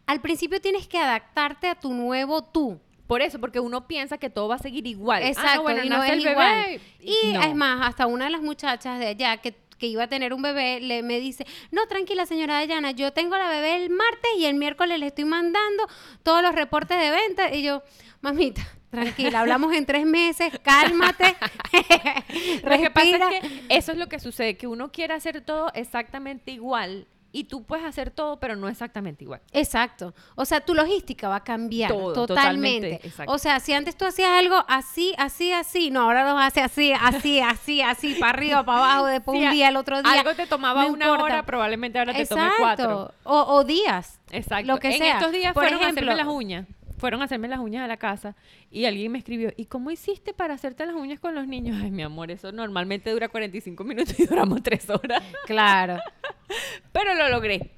[0.05, 2.79] al principio tienes que adaptarte a tu nuevo tú.
[3.07, 5.23] Por eso, porque uno piensa que todo va a seguir igual.
[5.23, 6.81] Ah, Exacto, bueno, y no es el bebé igual.
[6.99, 7.41] Y no.
[7.41, 10.41] es más, hasta una de las muchachas de allá que, que iba a tener un
[10.41, 14.45] bebé, le, me dice, no, tranquila señora Dayana, yo tengo la bebé el martes y
[14.45, 15.87] el miércoles le estoy mandando
[16.21, 17.53] todos los reportes de venta.
[17.55, 17.81] Y yo,
[18.19, 21.37] mamita, tranquila, hablamos en tres meses, cálmate,
[22.63, 23.29] Lo que pasa respira.
[23.37, 27.07] es que eso es lo que sucede, que uno quiere hacer todo exactamente igual
[27.39, 29.41] y tú puedes hacer todo, pero no exactamente igual.
[29.51, 30.13] Exacto.
[30.35, 32.99] O sea, tu logística va a cambiar Todo, totalmente.
[33.27, 36.93] O sea, si antes tú hacías algo así, así, así, no, ahora lo haces así,
[36.93, 40.11] así, así, así, para arriba, para abajo, después un a- día, el otro día.
[40.11, 41.23] Algo te tomaba no una importa.
[41.23, 42.63] hora, probablemente ahora te tome Exacto.
[42.63, 43.13] cuatro.
[43.23, 44.19] O, o días.
[44.31, 44.65] Exacto.
[44.67, 45.13] Lo que en sea.
[45.19, 46.65] estos días Por fueron a ejemplo- hacerme las uñas.
[46.97, 48.35] Fueron a hacerme las uñas a la casa
[48.71, 51.77] y alguien me escribió, ¿y cómo hiciste para hacerte las uñas con los niños?
[51.81, 55.23] Ay, mi amor, eso normalmente dura 45 minutos y duramos 3 horas.
[55.45, 55.99] Claro.
[56.91, 57.71] Pero lo logré.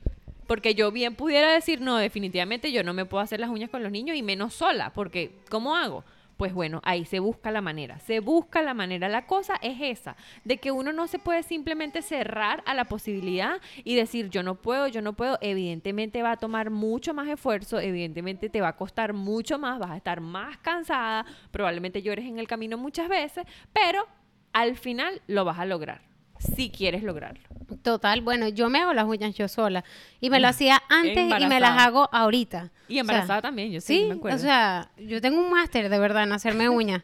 [0.48, 3.84] Porque yo bien pudiera decir, no, definitivamente yo no me puedo hacer las uñas con
[3.84, 6.04] los niños y menos sola, porque ¿cómo hago?
[6.40, 9.10] Pues bueno, ahí se busca la manera, se busca la manera.
[9.10, 13.58] La cosa es esa, de que uno no se puede simplemente cerrar a la posibilidad
[13.84, 15.38] y decir, yo no puedo, yo no puedo.
[15.42, 19.92] Evidentemente va a tomar mucho más esfuerzo, evidentemente te va a costar mucho más, vas
[19.92, 24.08] a estar más cansada, probablemente llores en el camino muchas veces, pero
[24.54, 26.00] al final lo vas a lograr,
[26.40, 27.42] si quieres lograrlo.
[27.84, 29.84] Total, bueno, yo me hago las uñas yo sola.
[30.20, 32.72] Y me lo hacía antes y me las hago ahorita.
[32.88, 34.38] Y O sea, embarazada también, yo sí, Sí, me acuerdo.
[34.38, 37.04] o sea, yo tengo un máster de verdad en hacerme uñas.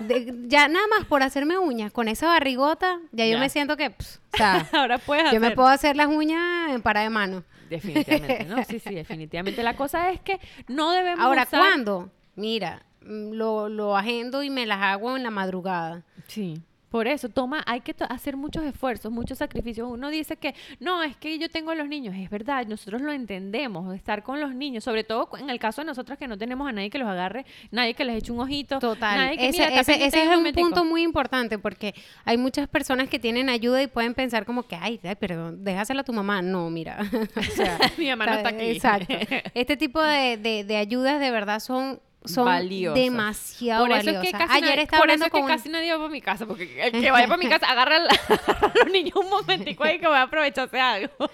[0.00, 3.90] De- ya nada más por hacerme uñas con esa barrigota, ya, yo me siento que,
[3.90, 7.10] pss, o sea, Ahora puedes yo me hacer- puedo hacer las uñas en para de
[7.10, 7.44] mano.
[7.68, 8.64] Definitivamente, ¿no?
[8.64, 9.62] Sí, sí, definitivamente.
[9.62, 12.10] La cosa es que no debemos Ahora, usar- ¿cuándo?
[12.34, 16.02] Mira, mm, lo, lo agendo y me las hago en la madrugada.
[16.26, 16.60] Sí.
[16.90, 19.88] Por eso, toma, hay que hacer muchos esfuerzos, muchos sacrificios.
[19.90, 22.14] Uno dice que, no, es que yo tengo a los niños.
[22.18, 25.86] Es verdad, nosotros lo entendemos, estar con los niños, sobre todo en el caso de
[25.86, 28.78] nosotros que no tenemos a nadie que los agarre, nadie que les eche un ojito.
[28.80, 30.66] Total, nadie que, ese, "Mira, está ese- pendiente ese de es un un momentico".
[30.68, 34.74] punto muy importante porque hay muchas personas que tienen ayuda y pueden pensar como que,
[34.76, 36.42] ay, ay, perdón, déjasela a tu mamá.
[36.42, 36.98] No, mira.
[37.36, 38.64] o sea, Mi mamá no está aquí.
[38.64, 39.14] Exacto.
[39.54, 42.94] Este tipo de, de- de ayudas de verdad son, son Valiosas.
[43.02, 44.26] demasiado Por eso es valiosas.
[44.26, 45.46] que casi, Ayer nadie, estaba por eso es que con...
[45.48, 48.00] casi nadie va para mi casa, porque el que vaya para mi casa agarra, a
[48.84, 51.12] los niños un momentico ahí que voy a aprovecharse algo.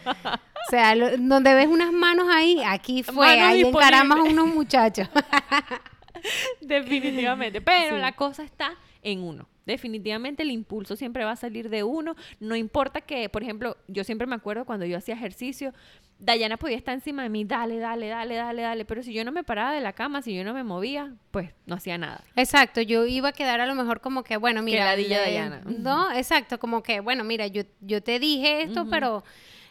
[0.67, 4.49] O sea, lo- donde ves unas manos ahí, aquí fue, Manos ahí encaramos a unos
[4.49, 5.09] muchachos.
[6.61, 7.61] Definitivamente.
[7.61, 8.01] Pero Sí.
[8.03, 8.73] la cosa está
[9.03, 9.49] en uno.
[9.67, 12.15] Definitivamente el impulso siempre va a salir de uno.
[12.41, 15.75] No importa que, por ejemplo, yo siempre me acuerdo cuando yo hacía ejercicio,
[16.19, 18.85] Dayana podía estar encima de mí, dale, dale, dale, dale, dale.
[18.87, 21.51] Pero si yo no me paraba de la cama, si yo no me movía, pues
[21.67, 22.23] no hacía nada.
[22.37, 24.97] Exacto, yo iba a quedar a lo mejor como que, bueno, mira.
[24.97, 25.61] le- Dayana.
[25.67, 29.25] No, exacto, como que, bueno, mira, yo, yo te dije esto, pero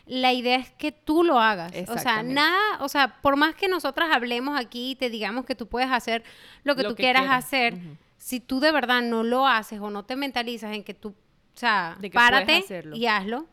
[0.05, 1.71] la idea es que tú lo hagas.
[1.89, 5.55] O sea, nada, o sea, por más que nosotras hablemos aquí y te digamos que
[5.55, 6.23] tú puedes hacer
[6.63, 7.45] lo que Lo tú que quieras quieras.
[7.45, 7.73] hacer.
[8.17, 11.57] Si tú de verdad no lo haces o no te mentalizas en que tú, o
[11.57, 12.95] sea, De que puedes párate hacerlo.
[12.95, 13.45] y hazlo.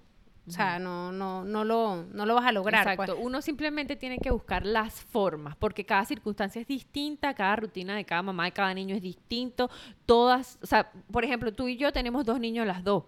[0.45, 2.83] O sea, no, no, no lo, no lo vas a lograr.
[2.97, 3.09] pues.
[3.09, 3.23] Exacto.
[3.25, 8.05] Uno simplemente tiene que buscar las formas, porque cada circunstancia es distinta, cada rutina de
[8.05, 9.71] cada mamá, de cada niño es distinto.
[10.05, 13.05] Todas, o sea, por ejemplo, tú y yo tenemos dos niños las dos.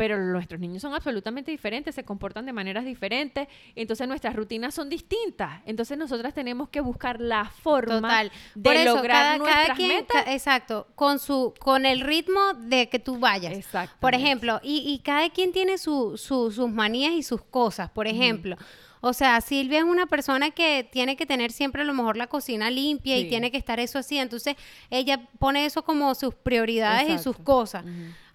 [0.00, 4.88] Pero nuestros niños son absolutamente diferentes, se comportan de maneras diferentes, entonces nuestras rutinas son
[4.88, 5.60] distintas.
[5.66, 8.32] Entonces nosotras tenemos que buscar la forma Total.
[8.54, 10.24] de Por eso, lograr cada, nuestras cada quien, metas.
[10.24, 13.52] ca- exacto, con su, con el ritmo de que tú vayas.
[14.00, 17.90] Por ejemplo, y, y cada quien tiene su, su- sus manías y sus cosas.
[17.90, 18.56] Por ejemplo,
[19.02, 22.26] o sea, Silvia es una persona que tiene que tener siempre a lo mejor la
[22.26, 24.16] cocina limpia y tiene que estar eso así.
[24.18, 24.56] Entonces,
[24.90, 27.84] ella pone eso como sus prioridades y sus cosas.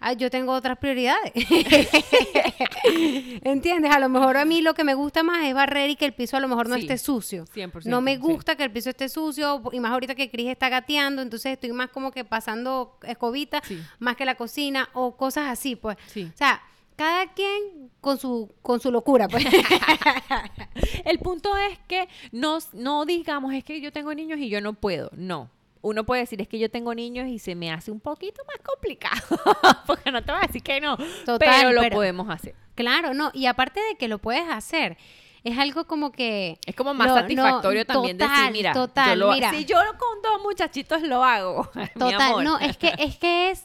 [0.07, 1.31] Ah, yo tengo otras prioridades.
[3.41, 3.91] ¿Entiendes?
[3.91, 6.13] A lo mejor a mí lo que me gusta más es barrer y que el
[6.13, 7.45] piso a lo mejor no Sí, esté sucio.
[7.47, 8.21] 100%, No me sí.
[8.21, 11.71] gusta que el piso esté sucio y más ahorita que Cris está gateando, entonces estoy
[11.71, 13.79] más como que pasando escobita Sí.
[13.99, 15.97] más que la cocina o cosas así, pues.
[16.07, 16.29] Sí.
[16.33, 16.61] O sea,
[16.95, 19.43] cada quien con su con su locura, pues.
[21.05, 24.73] El punto es que no, no digamos, es que yo tengo niños y yo no
[24.73, 25.09] puedo.
[25.15, 25.49] No.
[25.87, 28.57] Uno puede decir, es que yo tengo niños y se me hace un poquito más
[28.65, 29.21] complicado.
[29.87, 30.97] Porque no te voy a decir que no.
[31.25, 32.55] Total, pero lo pero- podemos hacer.
[32.73, 34.97] claro, no, y aparte de que lo puedes hacer,
[35.43, 39.31] es algo como que Es como más no, satisfactorio también decir, mira, total, yo lo-
[39.33, 39.51] mira.
[39.51, 41.69] si yo con dos muchachitos lo hago.
[41.75, 42.43] mi Total, amor.
[42.43, 43.63] no, es que es que es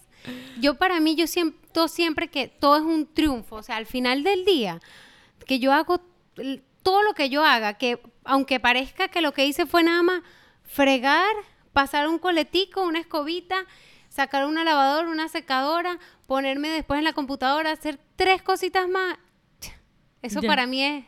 [0.60, 4.22] yo para mí yo siento siempre que todo es un triunfo, o sea, al final
[4.24, 4.78] del día
[5.46, 6.02] que yo hago
[6.82, 10.20] todo lo que yo haga, que aunque parezca que lo que hice fue nada más
[10.64, 11.34] fregar,
[11.80, 13.64] pasar un coletico, una escobita,
[14.10, 19.16] sacar una lavadora, una secadora, ponerme después en la computadora, hacer tres cositas más.
[20.20, 20.48] Eso Ya.
[20.48, 21.04] para mí es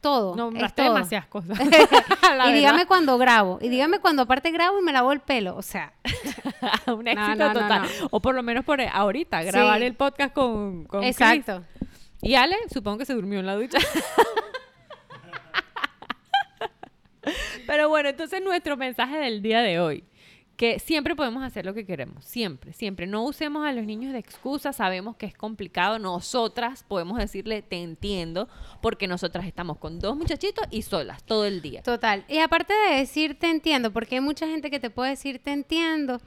[0.00, 0.32] todo.
[0.32, 0.94] es Nombraste todo.
[0.94, 1.56] demasiadas cosas.
[2.48, 5.62] y dígame cuando grabo, y dígame cuando aparte grabo y me lavo el pelo, o
[5.62, 5.92] sea,
[6.88, 7.82] un No, éxito no, no, total.
[7.82, 8.08] no.
[8.10, 9.84] O por lo menos por ahorita, grabar Sí.
[9.84, 11.12] el podcast con, con Chris.
[11.20, 11.62] exacto.
[12.22, 13.78] Y Ale, supongo que se durmió en la ducha.
[17.66, 20.04] Pero bueno, entonces nuestro mensaje del día de hoy,
[20.56, 23.06] que siempre podemos hacer lo que queremos, siempre, siempre.
[23.06, 27.82] No usemos a los niños de excusa, sabemos que es complicado, nosotras podemos decirle, te
[27.82, 28.46] entiendo,
[28.82, 31.82] porque nosotras estamos con dos muchachitos y solas todo el día.
[31.82, 32.24] Total.
[32.28, 35.52] Y aparte de decir te entiendo, porque hay mucha gente que te puede decir te
[35.52, 36.20] entiendo,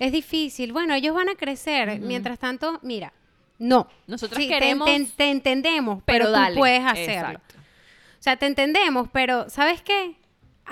[0.00, 0.72] es difícil.
[0.72, 2.00] Bueno, ellos van a crecer.
[2.00, 3.12] Mientras tanto, mira,
[3.58, 3.86] no.
[4.06, 6.56] Nosotras Sí, queremos, te, entendemos, pero, tú dale.
[6.56, 7.38] puedes hacerlo.
[7.38, 7.54] Exacto.
[7.58, 10.16] O sea, te entendemos, pero ¿sabes qué?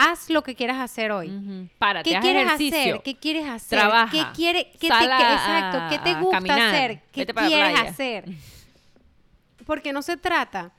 [0.01, 1.29] Haz lo que quieras hacer hoy.
[1.29, 1.69] Ujú.
[1.79, 2.79] Párate, ¿Qué quieres ejercicio.
[2.79, 3.03] hacer?
[3.03, 3.79] ¿Qué quieres hacer?
[3.81, 4.13] Trabaja.
[4.13, 6.75] ¿Qué quiere, qué te, a- exacto, ¿qué te gusta caminar.
[6.75, 7.03] hacer?
[7.13, 8.25] ¿Qué quieres hacer?
[9.67, 10.71] Porque no se trata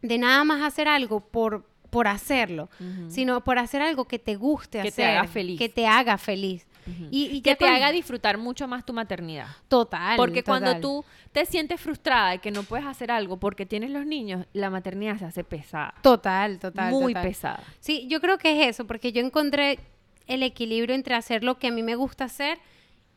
[0.00, 2.68] de nada más hacer algo por, por hacerlo,
[3.08, 5.58] sino por hacer algo que te guste Que te hacer, haga feliz.
[5.58, 6.66] que te haga feliz.
[7.10, 9.48] Y, y que te con- haga disfrutar mucho más tu maternidad.
[9.68, 10.16] total.
[10.16, 14.06] Porque cuando tú te sientes frustrada y que no puedes hacer algo porque tienes los
[14.06, 15.94] niños, la maternidad se hace pesada.
[16.02, 16.90] Total, total.
[16.92, 17.28] muy total.
[17.28, 17.60] pesada.
[17.80, 19.78] Sí, yo creo que es eso, porque yo encontré
[20.26, 22.58] el equilibrio entre hacer lo que a mí me gusta hacer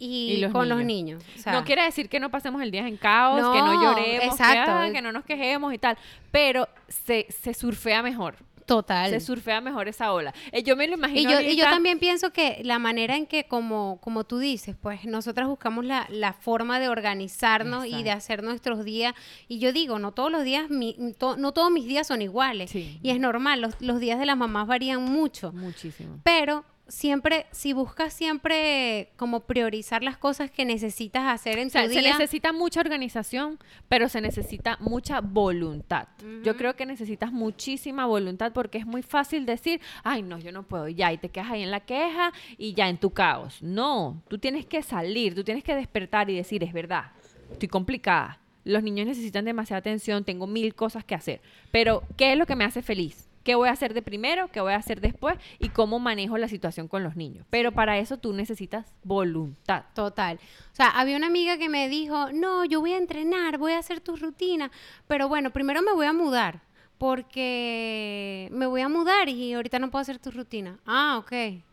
[0.01, 1.21] y, Y los con los niños.
[1.23, 1.39] niños.
[1.39, 4.37] O sea, no quiere decir que no pasemos el día en caos, que no lloremos,
[4.37, 5.97] que, ah, que no nos quejemos y tal,
[6.31, 8.37] pero se, se surfea mejor.
[8.69, 9.09] Total.
[9.09, 10.33] Se surfea mejor esa ola.
[10.53, 13.25] Eh, yo me lo imagino Y yo, y yo también pienso que la manera en
[13.25, 18.11] que, como, como tú dices, pues nosotras buscamos la, la forma de organizarnos y de
[18.11, 19.13] hacer nuestros días.
[19.47, 22.69] Y yo digo, no todos los días, mi- to- no todos mis días son iguales.
[22.71, 22.99] Sí.
[23.03, 25.51] Y es normal, los, los días de las mamás varían mucho.
[25.51, 26.19] Muchísimo.
[26.23, 31.83] Pero siempre, si buscas siempre como priorizar las cosas que necesitas hacer en O sea,
[31.85, 32.11] tu se día.
[32.11, 36.07] necesita mucha organización, pero se necesita mucha voluntad.
[36.43, 40.63] Yo creo que necesitas muchísima voluntad porque es muy fácil decir, ay, no, yo no
[40.63, 43.61] puedo, ya, y te quedas ahí en la queja y ya en tu caos.
[43.61, 47.11] No, tú tienes que salir, tú tienes que despertar y decir, es verdad,
[47.51, 48.39] estoy complicada.
[48.65, 52.55] Los niños necesitan demasiada atención, tengo mil cosas que hacer, pero ¿qué es lo que
[52.55, 53.28] me hace feliz?
[53.43, 54.49] ¿Qué voy a hacer de primero?
[54.49, 55.37] ¿Qué voy a hacer después?
[55.59, 57.45] Y cómo manejo la situación con los niños.
[57.49, 59.83] Pero para eso tú necesitas voluntad.
[59.93, 60.39] Total.
[60.71, 63.79] O sea, había una amiga que me dijo, no, yo voy a entrenar, voy a
[63.79, 64.71] hacer tu rutina,
[65.07, 66.61] pero bueno, primero me voy a mudar,
[66.97, 70.79] porque me voy a mudar y ahorita no puedo hacer tu rutina.
[70.85, 71.63] Ah, ok.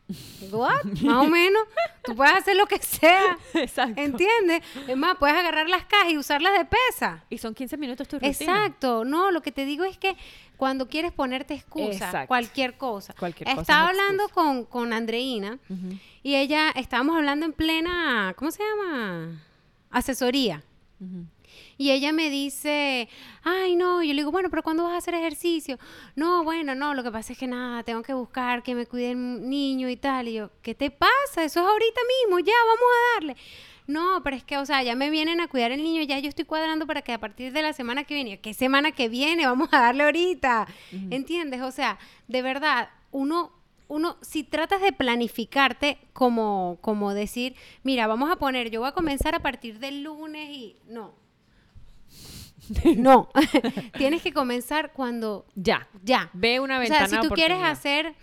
[0.53, 0.85] What?
[1.03, 1.63] Más o menos.
[2.05, 3.37] Tú puedes hacer lo que sea.
[3.55, 4.01] Exacto.
[4.01, 4.63] ¿Entiendes?
[4.87, 7.25] Es más, puedes agarrar las cajas y usarlas de pesa.
[7.29, 8.31] Y son 15 minutos tu rutina.
[8.31, 10.17] Exacto, no, lo que te digo es que
[10.57, 12.29] cuando quieres ponerte excusa, Exacto.
[12.29, 13.15] cualquier cosa.
[13.19, 15.59] Cualquier cosa Estaba es hablando con, con Andreina
[16.23, 19.43] y ella, estábamos hablando en plena, ¿cómo se llama?
[19.91, 20.63] Asesoría.
[21.01, 21.27] ujú.
[21.79, 23.09] Y ella me dice,
[23.43, 25.79] ay, no, yo le digo, bueno, pero ¿cuándo vas a hacer ejercicio?
[26.15, 29.11] No, bueno, no, lo que pasa es que nada, tengo que buscar que me cuide
[29.11, 30.29] el niño y tal.
[30.29, 31.45] Y yo, ¿qué te pasa?
[31.45, 33.37] Eso es ahorita mismo, ya, vamos a darle.
[33.87, 36.29] No, pero es que, o sea, ya me vienen a cuidar el niño, ya yo
[36.29, 39.47] estoy cuadrando para que a partir de la semana que viene, ¿qué semana que viene?
[39.47, 40.67] Vamos a darle ahorita.
[41.11, 41.63] ¿Entiendes?
[41.63, 43.53] O sea, de verdad, uno
[43.89, 48.93] uno, si tratas de planificarte como, como decir, mira, vamos a poner, yo voy a
[48.93, 51.15] comenzar a partir del lunes y no.
[52.97, 53.29] No,
[53.97, 55.89] tienes que comenzar cuando Ya.
[56.03, 56.31] ya.
[56.33, 58.15] Ve una O ventana sea, si tú quieres hacer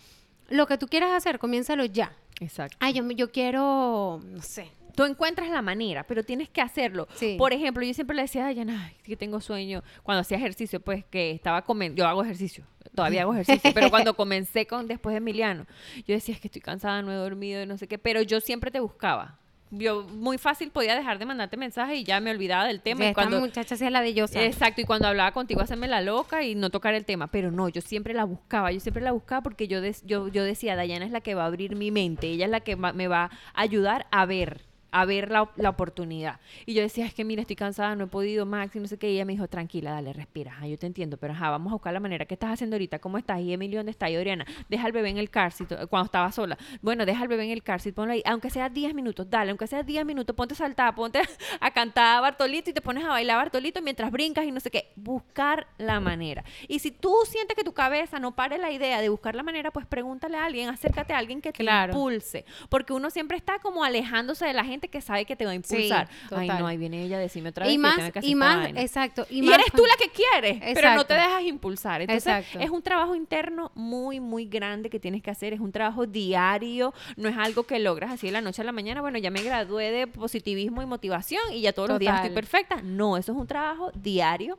[0.49, 2.13] lo que tú quieras hacer, comiénzalo ya.
[2.39, 2.75] Exacto.
[2.79, 4.69] Ay, yo, yo quiero, no sé.
[4.95, 7.07] Tú encuentras la manera, pero tienes que hacerlo.
[7.15, 7.35] Sí.
[7.37, 9.81] Por ejemplo, yo siempre le decía a Dayana, ay, que tengo sueño.
[10.03, 11.97] Cuando hacía ejercicio, pues que estaba comiendo.
[11.97, 13.71] Yo hago ejercicio, todavía hago ejercicio.
[13.73, 15.65] pero cuando comencé con después de Emiliano,
[16.05, 17.97] yo decía, es que estoy cansada, no he dormido y no sé qué.
[17.97, 19.39] Pero yo siempre te buscaba.
[19.75, 23.05] Yo muy fácil podía dejar de mandarte mensajes y ya me olvidaba del tema.
[23.05, 24.25] Y esta cuando, muchacha sea la de yo.
[24.33, 27.69] Exacto, y cuando hablaba contigo hacerme la loca y no tocar el tema, pero no,
[27.69, 31.05] yo siempre la buscaba, yo siempre la buscaba porque yo, des- yo, yo decía, Dayana
[31.05, 33.25] es la que va a abrir mi mente, ella es la que va- me va
[33.55, 34.62] a ayudar a ver,
[34.93, 36.39] a ver la, la oportunidad.
[36.65, 38.97] Y yo decía, es que mira, estoy cansada, no he podido, Max, y no sé
[38.97, 41.71] qué, y ella me dijo, tranquila, dale, respira, ajá, yo te entiendo, pero ajá, vamos
[41.71, 42.99] a buscar la manera, ¿qué estás haciendo ahorita?
[42.99, 43.41] ¿Cómo estás?
[43.41, 44.10] ¿Y Emilio dónde está?
[44.10, 47.27] Y Oriana, deja al bebé en el car seat, cuando estaba sola, bueno, deja al
[47.27, 50.06] bebé en el car seat, ponlo ahí, aunque sea 10 minutos, dale, aunque sea 10
[50.06, 51.19] minutos, ponte a saltar, ponte
[51.60, 54.60] a cantar a Bartolito y te pones a bailar a Bartolito mientras brincas y no
[54.60, 56.43] sé qué, buscar la manera.
[56.67, 59.71] Y si tú sientes que tu cabeza no pare la idea de buscar la manera,
[59.71, 61.93] pues pregúntale a alguien, acércate a alguien que te Claro.
[61.93, 65.51] impulse, porque uno siempre está como alejándose de la gente que sabe que te va
[65.51, 66.09] a Sí, impulsar.
[66.31, 68.69] Ay, no, ahí viene ella a decirme otra vez Y que más, que y más,
[68.75, 69.25] exacto.
[69.29, 72.01] Y, Y, más eres tú la que quieres, pero no te dejas impulsar.
[72.01, 72.59] Entonces, Exacto.
[72.59, 75.53] es un trabajo interno muy, muy grande que tienes que hacer.
[75.53, 76.93] Es un trabajo diario.
[77.17, 79.01] No es algo que logras así de la noche a la mañana.
[79.01, 82.81] Bueno, ya me gradué de positivismo y motivación y ya todos los días estoy perfecta.
[82.83, 84.57] No, eso es un trabajo diario.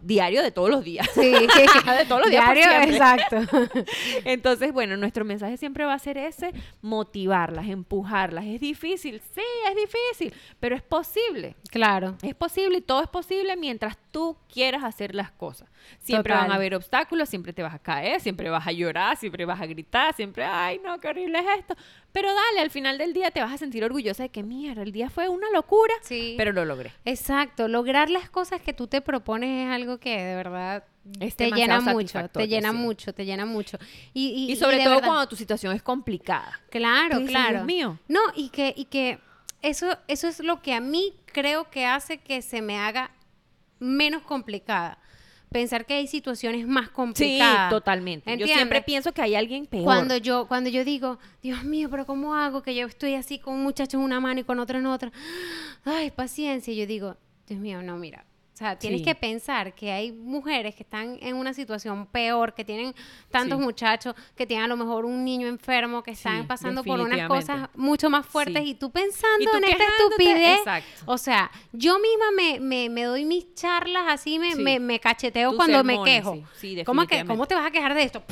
[0.00, 1.08] Diario de todos los días.
[1.12, 3.36] Sí, de todos los días Diario, exacto.
[4.24, 8.44] Entonces, bueno, nuestro mensaje siempre va a ser ese, motivarlas, empujarlas.
[8.44, 11.56] Es difícil, sí, es difícil, pero es posible.
[11.70, 12.16] claro.
[12.22, 15.68] Es posible y todo es posible mientras tú quieras hacer las cosas.
[16.00, 16.46] Siempre Total.
[16.48, 19.60] van a haber obstáculos, siempre te vas a caer, siempre vas a llorar, siempre vas
[19.60, 21.76] a gritar, siempre, ay, no, qué horrible es esto.
[22.10, 24.90] Pero dale, al final del día te vas a sentir orgullosa de que, mierda, el
[24.90, 26.34] día fue una locura, Sí.
[26.36, 26.92] pero lo logré.
[27.04, 30.82] Exacto, lograr las cosas que tú te propones es algo que de verdad
[31.20, 32.76] Es te llena mucho, te llena sí.
[32.76, 33.78] mucho, te llena mucho.
[34.14, 36.60] Y, y, Y, sobre todo verdad- cuando tu situación es complicada.
[36.70, 37.52] Claro, dices, claro.
[37.58, 37.98] "Dios mío".
[38.08, 39.20] No, y que, y que
[39.62, 43.10] eso, eso es lo que a mí creo que hace que se me haga
[43.80, 44.98] menos complicada.
[45.50, 47.70] Pensar que hay situaciones más Sí, complicadas.
[47.70, 48.28] totalmente.
[48.28, 48.56] Yo ¿Entiendes?
[48.56, 49.84] siempre pienso que hay alguien peor.
[49.84, 52.62] Cuando yo, cuando yo digo, Dios mío, pero ¿cómo hago?
[52.62, 55.10] Que yo estoy así con un muchacho en una mano y con otro en otra.
[55.86, 56.74] Ay, paciencia.
[56.74, 58.26] Y yo digo, Dios mío, no, mira.
[58.58, 59.04] O sea, tienes Sí.
[59.04, 62.92] que pensar que hay mujeres que están en una situación peor, que tienen
[63.30, 63.64] tantos Sí.
[63.64, 67.28] muchachos, que tienen a lo mejor un niño enfermo, que están Sí, pasando por unas
[67.28, 70.58] cosas mucho más fuertes y tú pensando Y tú en esta estupidez.
[70.58, 70.88] exacto.
[71.06, 75.50] O sea, yo misma me, me, me doy mis charlas así, me, me, me cacheteo
[75.50, 76.34] Tus cuando me quejo.
[76.56, 76.74] sí.
[76.76, 77.24] Sí, ¿Cómo, que.
[77.26, 78.24] ¿Cómo te vas a quejar de esto?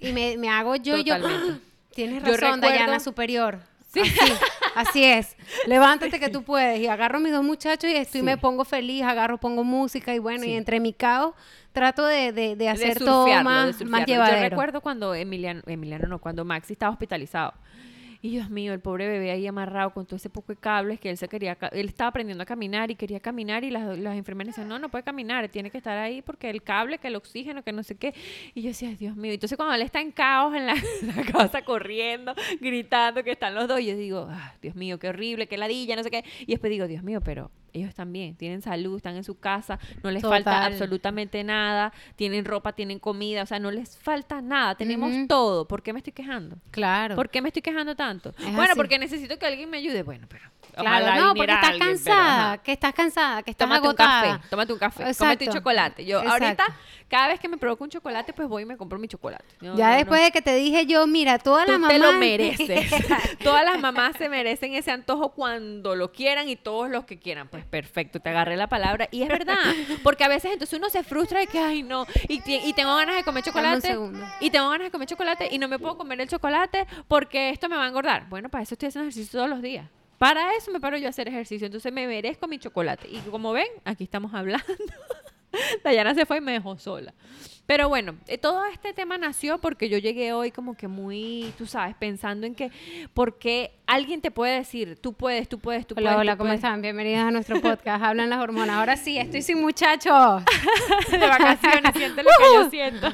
[0.00, 1.60] Y me, me hago yo, yo, Totalmente.
[1.94, 3.58] Tienes Yo razón, recuerdo- Dayana Superior.
[3.90, 4.00] Sí.
[4.00, 4.10] Así.
[4.74, 5.36] Así es.
[5.66, 6.80] Levántate que tú puedes.
[6.80, 8.24] Y agarro a mis dos muchachos y estoy, Sí.
[8.24, 11.34] me pongo feliz, agarro, pongo música y bueno, y entre mi caos
[11.72, 14.42] trato de, de, de hacer todo surfearlo, de más, más llevadero.
[14.42, 17.54] Yo recuerdo cuando Emiliano, Emiliano no, cuando Maxi estaba hospitalizado.
[18.24, 21.10] Y Dios mío, el pobre bebé ahí amarrado con todo ese poco de cables que
[21.10, 24.54] él se quería, él estaba aprendiendo a caminar y quería caminar y las, las enfermeras
[24.54, 27.64] decían, no, no puede caminar, tiene que estar ahí porque el cable, que el oxígeno,
[27.64, 28.14] que no sé qué.
[28.54, 29.32] Y yo decía, "Ay, Dios mío.
[29.32, 33.56] Entonces cuando él está en caos en la, en la casa corriendo, gritando que están
[33.56, 36.24] los dos, yo digo, "Ah, Dios mío, qué horrible, qué ladilla, no sé qué.
[36.42, 40.10] Y después digo, Dios mío, pero ellos bien, tienen salud, están en su casa, no
[40.10, 45.12] les falta absolutamente nada, tienen ropa, tienen comida, o sea, no les falta nada, tenemos
[45.28, 45.66] todo.
[45.66, 46.56] ¿Por qué me estoy quejando?
[46.70, 47.16] Claro.
[47.16, 48.30] ¿Por qué me estoy quejando tanto?
[48.30, 48.76] Es bueno, así.
[48.76, 50.02] porque necesito que alguien me ayude.
[50.02, 50.44] Bueno, pero.
[50.74, 52.58] Claro, ojalá no, porque estás pero, cansada, ajá.
[52.62, 54.22] que estás cansada, que estás Tómate un agotada.
[54.38, 55.44] café, tómate un café, tómate Exacto.
[55.44, 56.04] un chocolate.
[56.06, 56.44] Yo Exacto.
[56.44, 56.64] ahorita,
[57.08, 59.44] cada vez que me provoca un chocolate, pues voy y me compro mi chocolate.
[59.60, 60.24] No, ya no, después no.
[60.24, 61.98] de que te dije yo, mira, todas las te mamás...
[61.98, 62.90] lo mereces.
[63.42, 67.48] Todas las mamás se merecen ese antojo cuando lo quieran y todos los que quieran.
[67.48, 69.08] Pues perfecto, te agarré la palabra.
[69.10, 69.58] Y es verdad,
[70.02, 73.16] porque a veces entonces uno se frustra de que, ay, no, y, y tengo ganas
[73.16, 73.98] de comer un chocolate.
[74.40, 77.68] Y tengo ganas de comer chocolate y no me puedo comer el chocolate porque esto
[77.68, 78.26] me va a engordar.
[78.30, 79.86] Bueno, para eso estoy haciendo ejercicio todos los días.
[80.18, 81.66] Para eso me paro yo a hacer ejercicio.
[81.66, 83.08] Entonces me merezco mi chocolate.
[83.08, 84.64] Y como ven, aquí estamos hablando.
[85.84, 87.12] Dayana se fue y me dejó sola.
[87.64, 91.64] Pero bueno, eh, todo este tema nació porque yo llegué hoy como que muy, tú
[91.66, 92.70] sabes, pensando en que,
[93.14, 96.20] porque alguien te puede decir, tú puedes, tú puedes, tú Hola, puedes.
[96.20, 96.58] hola, tú ¿cómo puedes".
[96.58, 96.82] están?
[96.82, 98.76] Bienvenidos a nuestro podcast, Hablan las hormonas.
[98.76, 100.42] Ahora sí, estoy sin muchachos.
[101.10, 103.08] De vacaciones, lo que yo siento.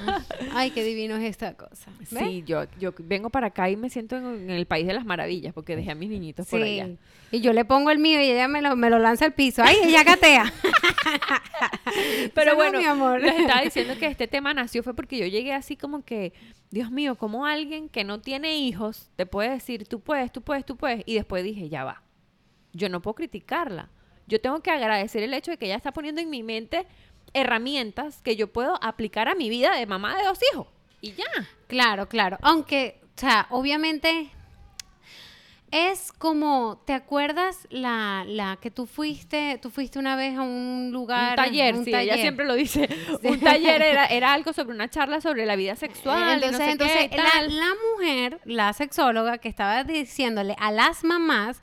[0.54, 1.90] Ay, qué divino es esta cosa.
[1.98, 2.08] ¿Ves?
[2.08, 5.04] Sí, yo, yo vengo para acá y me siento en, en el país de las
[5.04, 6.88] maravillas porque dejé a mis niñitos por allá.
[7.30, 9.62] Y yo le pongo el mío y ella me lo, me lo lanza al piso.
[9.62, 10.50] Ay, ella gatea.
[12.34, 13.20] Pero bueno, mi amor.
[13.20, 16.32] les estaba diciendo que este tema nació fue porque yo llegué así como que,
[16.70, 20.64] Dios mío, como alguien que no tiene hijos te puede decir, tú puedes, tú puedes,
[20.64, 21.02] tú puedes.
[21.06, 22.02] Y después dije, ya va.
[22.72, 23.90] Yo no puedo criticarla.
[24.26, 26.86] Yo tengo que agradecer el hecho de que ella está poniendo en mi mente
[27.32, 30.66] herramientas que yo puedo aplicar a mi vida de mamá de dos hijos.
[31.00, 31.24] Y ya.
[31.66, 32.38] Claro, claro.
[32.42, 34.30] Aunque, o sea, obviamente
[35.70, 40.90] es como, ¿te acuerdas la, la que tú fuiste, tú fuiste una vez a un
[40.92, 41.30] lugar?
[41.30, 42.20] un taller, un sí, ella taller?
[42.20, 42.88] siempre lo dice.
[43.22, 46.40] Un taller era, era algo sobre una charla sobre la vida sexual.
[46.40, 47.58] no Entonces, sé entonces la, tal.
[47.58, 51.60] la mujer, la sexóloga, que estaba diciéndole a las mamás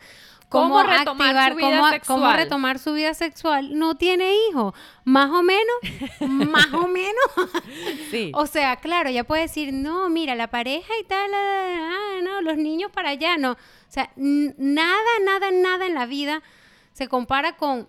[0.49, 2.19] Cómo cómo, retomar activar, su vida cómo, sexual.
[2.19, 4.73] cómo retomar su vida sexual, no tiene hijos.
[5.03, 5.75] Más o menos,
[6.19, 7.25] más o menos.
[8.11, 8.31] Sí.
[8.33, 12.57] O sea, claro, ella puede decir, no, mira, la pareja y tal, ah, no, los
[12.57, 13.57] niños para allá, no.
[13.95, 16.43] O sea, nada, nada, nada en la vida
[16.91, 17.87] se compara con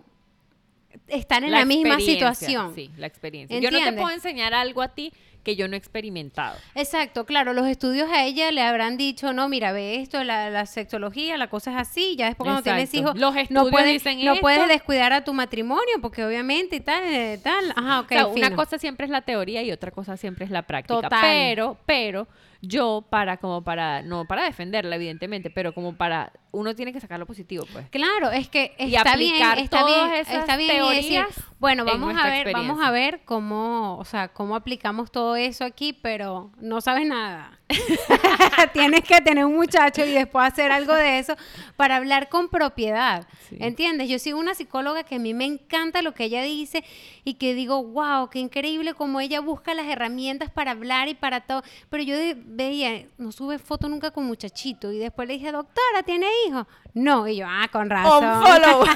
[1.07, 2.73] estar en la, misma situación.
[2.73, 3.59] Sí, la experiencia.
[3.59, 4.01] Yo no te ¿Entiendes?
[4.01, 5.11] puedo enseñar algo a ti
[5.43, 6.57] que yo no he experimentado.
[6.75, 10.65] Exacto, claro, los estudios a ella le habrán dicho, no, mira, ve esto, la, la
[10.65, 14.23] sexología, la cosa es así, ya después cuando tienes hijos, Los no estudios puedes, dicen
[14.23, 14.41] no esto.
[14.41, 18.27] puedes descuidar a tu matrimonio, porque obviamente y tal, eh, tal, ajá, ok, o sea,
[18.27, 18.55] una fino.
[18.55, 21.01] cosa siempre es la teoría y otra cosa siempre es la práctica.
[21.01, 21.21] Total.
[21.21, 22.27] Pero, pero,
[22.61, 27.19] yo para, como para, no para defenderla, evidentemente, pero como para, uno tiene que sacar
[27.19, 27.89] lo positivo, pues.
[27.89, 31.87] Claro, es que Y está bien, está bien, esas está bien decir, teorías bueno, en
[31.87, 36.51] vamos a ver, vamos a ver cómo, o sea, cómo aplicamos todo eso aquí, pero
[36.59, 37.59] no sabes nada.
[38.73, 41.35] Tienes que tener un muchacho y después hacer algo de eso
[41.75, 43.27] para hablar con propiedad.
[43.49, 43.57] Sí.
[43.59, 44.09] ¿Entiendes?
[44.09, 46.83] Yo sigo una psicóloga que a mí me encanta lo que ella dice
[47.23, 51.41] y que digo, wow, qué increíble como ella busca las herramientas para hablar y para
[51.41, 51.61] todo.
[51.89, 56.27] Pero yo veía, no sube foto nunca con muchachito y después le dije, doctora, ¿tiene
[56.47, 56.65] hijos?
[56.97, 58.25] No, y yo, ah, con razón.
[58.25, 58.85] Unfollow.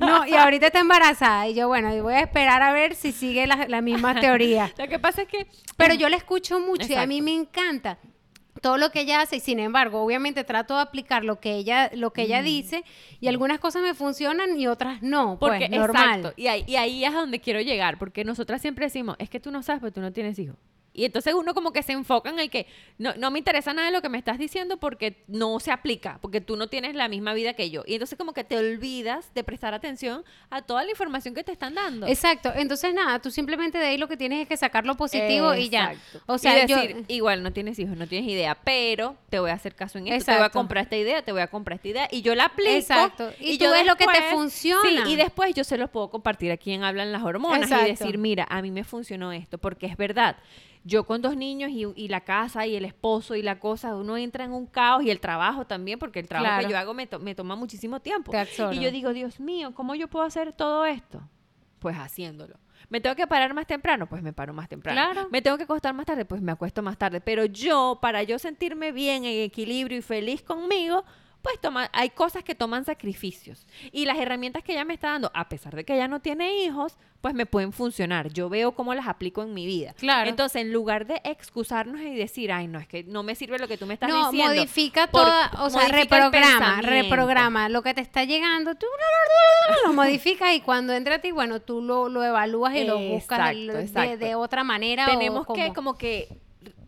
[0.00, 1.46] No, y ahorita está embarazada.
[1.48, 4.72] Y yo, bueno, voy a esperar a ver si sigue la, la misma teoría.
[4.76, 7.98] Lo que pasa es que Pero yo la escucho mucho y a mí me encanta
[8.60, 11.90] todo lo que ella hace y sin embargo obviamente trato de aplicar lo que ella
[11.94, 12.84] lo que ella dice
[13.18, 16.76] y algunas cosas me funcionan y otras no Porque, pues normal exacto, y ahí, y
[16.76, 19.80] ahí es a donde quiero llegar, porque nosotras siempre decimos, es que tú no sabes,
[19.80, 20.56] pero tú no tienes hijos.
[20.94, 22.66] Y entonces uno como que se enfoca en el que
[22.98, 26.18] no, no me interesa nada de lo que me estás diciendo porque no se aplica,
[26.20, 27.82] porque tú no tienes la misma vida que yo.
[27.86, 31.52] Y entonces como que te olvidas de prestar atención a toda la información que te
[31.52, 32.06] están dando.
[32.06, 35.54] exacto entonces nada tú simplemente de ahí lo que tienes es que sacar lo positivo
[35.54, 36.20] y ya Exacto.
[36.26, 39.50] o sea y yo decir, igual no tienes hijos, no tienes idea, pero te voy
[39.50, 41.76] a hacer caso en esto, te voy a comprar esta idea, te voy a comprar
[41.76, 42.70] esta idea y yo la aplico.
[42.70, 43.32] Exacto.
[43.40, 45.06] Y tú ves lo que te funciona.
[45.06, 47.86] Sí, y después yo se los puedo compartir a quien hablan las hormonas Exacto.
[47.86, 50.36] y decir, mira, a mí me funcionó esto, porque es verdad.
[50.84, 54.16] Yo con dos niños y, y la casa y el esposo y la cosa, uno
[54.16, 56.66] entra en un caos y el trabajo también, porque el trabajo Claro.
[56.66, 58.32] que yo hago me, to- me toma muchísimo tiempo.
[58.72, 61.22] Y yo digo, Dios mío, ¿cómo yo puedo hacer todo esto?
[61.78, 62.56] Pues haciéndolo.
[62.88, 64.06] ¿Me tengo que parar más temprano?
[64.08, 65.00] Pues me paro más temprano.
[65.12, 65.28] Claro.
[65.30, 66.24] ¿Me tengo que acostar más tarde?
[66.24, 67.20] Pues me acuesto más tarde.
[67.20, 71.04] Pero yo, para yo sentirme bien, en equilibrio y feliz conmigo,
[71.42, 73.66] pues toma, hay cosas que toman sacrificios.
[73.90, 76.64] Y las herramientas que ella me está dando, a pesar de que ella no tiene
[76.64, 78.32] hijos, pues me pueden funcionar.
[78.32, 79.92] Yo veo cómo las aplico en mi vida.
[79.94, 80.28] Claro.
[80.28, 83.68] Entonces, en lugar de excusarnos y decir, ay, no, es que no me sirve lo
[83.68, 84.54] que tú me estás no, diciendo.
[84.54, 88.86] modifica por- toda, o sea, modifica reprograma, reprograma lo que te está llegando, tú
[89.86, 93.52] lo modificas y cuando entra a ti, bueno, tú lo, lo evalúas y lo buscas
[93.54, 95.06] de- otra manera.
[95.06, 96.28] o tenemos que como que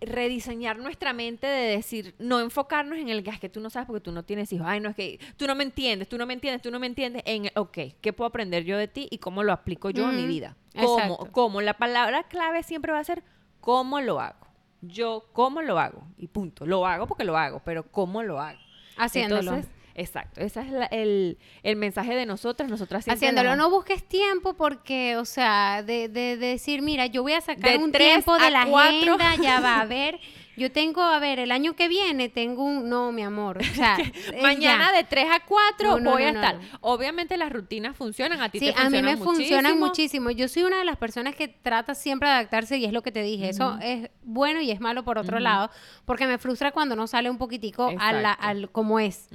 [0.00, 3.86] rediseñar nuestra mente de decir, no enfocarnos en el que es que tú no sabes
[3.86, 4.66] porque tú no tienes hijos.
[4.68, 6.86] Ay, no, es que tú no me entiendes, tú no me entiendes, tú no me
[6.86, 7.22] entiendes.
[7.26, 10.26] En, ok, ¿qué puedo aprender yo de ti y cómo lo aplico yo en mi
[10.26, 10.56] vida?
[10.74, 11.18] ¿Cómo?
[11.32, 11.60] ¿Cómo?
[11.60, 13.22] La palabra clave siempre va a ser
[13.60, 14.46] cómo lo hago.
[14.82, 16.06] Yo, ¿cómo lo hago?
[16.18, 16.66] Y punto.
[16.66, 18.58] Lo hago porque lo hago, pero ¿cómo lo hago?
[18.96, 19.40] haciéndolo.
[19.40, 20.40] Entonces, exacto.
[20.40, 22.68] Ese es la- el, el mensaje de nosotras.
[22.70, 27.22] Nosotras siempre Haciéndolo, no busques tiempo porque, o sea, de, de- de decir, mira, yo
[27.22, 29.14] voy a sacar De un tiempo de la cuatro.
[29.14, 30.18] agenda, ya va a ver.
[30.56, 33.96] Yo tengo, a ver, el año que viene tengo un, no, mi amor, o sea,
[34.32, 34.96] es Mañana ya.
[34.98, 36.58] de 3 a 4 No, no, voy a no, estar.
[36.80, 40.30] Obviamente las rutinas funcionan, a ti Sí, te a mí funcionan me funcionan muchísimo.
[40.30, 43.10] Yo soy una de las personas que trata siempre de adaptarse y es lo que
[43.12, 43.48] te dije.
[43.48, 45.70] Eso es bueno y es malo por otro lado,
[46.04, 49.28] porque me frustra cuando no sale un poquitico a la- al como es.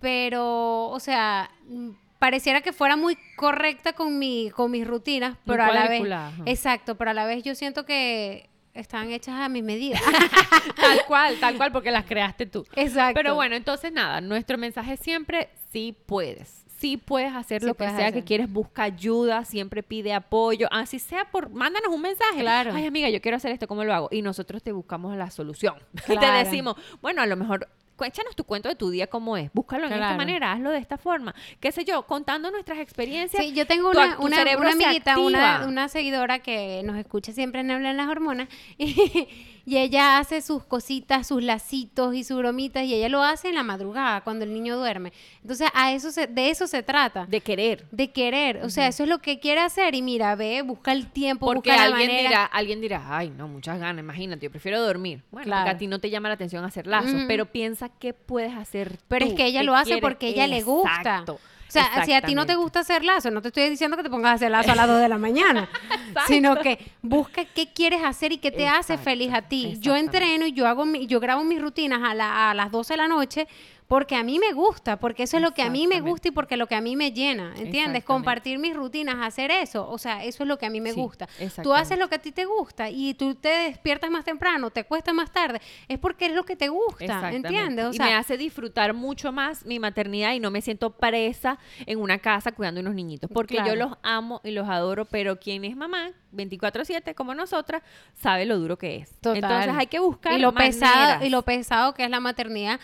[0.00, 1.50] Pero, o sea,
[2.18, 6.32] pareciera que fuera muy correcta con mi con mis rutinas, pero a la vez ajá.
[6.46, 10.00] exacto, pero a la vez yo siento que están hechas a mis medidas.
[10.76, 12.66] Tal cual, tal cual, porque las creaste tú.
[12.74, 13.14] exacto.
[13.14, 16.60] Pero bueno, entonces nada, nuestro mensaje es siempre sí puedes.
[16.78, 18.12] Sí puedes hacer Sí lo que sea hacer.
[18.12, 22.40] que quieres, busca ayuda, siempre pide apoyo, así sea por, mándanos un mensaje.
[22.40, 22.72] Claro.
[22.74, 24.08] Ay, amiga, yo quiero hacer esto, ¿cómo lo hago?
[24.10, 25.74] Y nosotros te buscamos la solución.
[26.06, 26.38] Te Claro.
[26.38, 27.68] decimos, bueno, a lo mejor
[28.04, 30.16] échanos tu cuento de tu día cómo es, búscalo en esta Claro.
[30.16, 33.44] manera, hazlo de esta forma, qué sé yo, contando nuestras experiencias.
[33.44, 35.18] Sí, yo tengo tu- una, tu una, cerebro una se amiguita,
[35.66, 39.28] una seguidora que nos escucha siempre en Hablan las Hormonas y,
[39.64, 43.54] y ella hace sus cositas, sus lacitos y sus bromitas y ella lo hace en
[43.54, 45.12] la madrugada cuando el niño duerme.
[45.42, 47.26] Entonces, a eso se, de eso se trata.
[47.26, 47.86] de querer.
[47.90, 51.06] De querer, o sea, eso es lo que quiere hacer y mira, ve, busca el
[51.10, 52.28] tiempo, Porque busca la alguien manera.
[52.28, 55.22] dirá, alguien dirá, ay, no, muchas ganas, imagínate, yo prefiero dormir.
[55.30, 55.62] Bueno, Claro.
[55.64, 58.98] porque a ti no te llama la atención hacer lazos, pero piensa qué puedes hacer
[59.08, 61.24] Pero tú, es que ella lo hace porque ella le gusta.
[61.80, 64.02] O sea, si a ti no te gusta hacer lazo, no te estoy diciendo que
[64.02, 65.68] te pongas a hacer lazo a las 2 de la mañana,
[66.26, 69.76] sino que busca qué quieres hacer y qué te hace feliz a ti.
[69.80, 72.92] Yo entreno y yo hago mi- yo grabo mis rutinas a, la- a las 12
[72.92, 73.48] de la noche
[73.92, 76.30] porque a mí me gusta, porque eso es lo que a mí me gusta y
[76.30, 78.04] porque lo que a mí me llena, ¿entiendes?
[78.04, 80.98] Compartir mis rutinas, hacer eso, o sea, eso es lo que a mí me Sí,
[80.98, 81.28] gusta.
[81.62, 84.84] Tú haces lo que a ti te gusta y tú te despiertas más temprano, te
[84.84, 87.32] cuestas más tarde, es porque es lo que te gusta.
[87.34, 87.84] ¿entiendes?
[87.84, 91.58] O y sea, me hace disfrutar mucho más mi maternidad y no me siento presa
[91.84, 93.30] en una casa cuidando unos niñitos.
[93.30, 97.82] Porque yo los amo y los adoro, pero quien es mamá 24/7 como nosotras
[98.14, 99.20] sabe lo duro que es.
[99.20, 99.36] Total.
[99.36, 102.80] Entonces hay que buscar y lo pesado y lo pesado que es la maternidad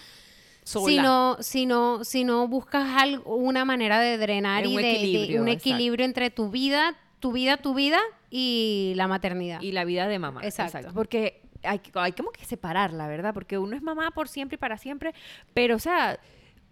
[0.68, 0.86] sola.
[0.86, 4.82] si no si no si no buscas algo, una manera de drenar Un y de-
[4.82, 5.68] de, equilibrio, un exacto.
[5.70, 7.98] equilibrio entre tu vida tu vida tu vida
[8.30, 10.40] y la maternidad y la vida de mamá.
[10.44, 10.90] Exacto.
[10.94, 13.34] Porque hay, que- hay como que separarla, ¿verdad?
[13.34, 15.14] Porque uno es mamá por siempre y para siempre,
[15.54, 16.18] pero o sea,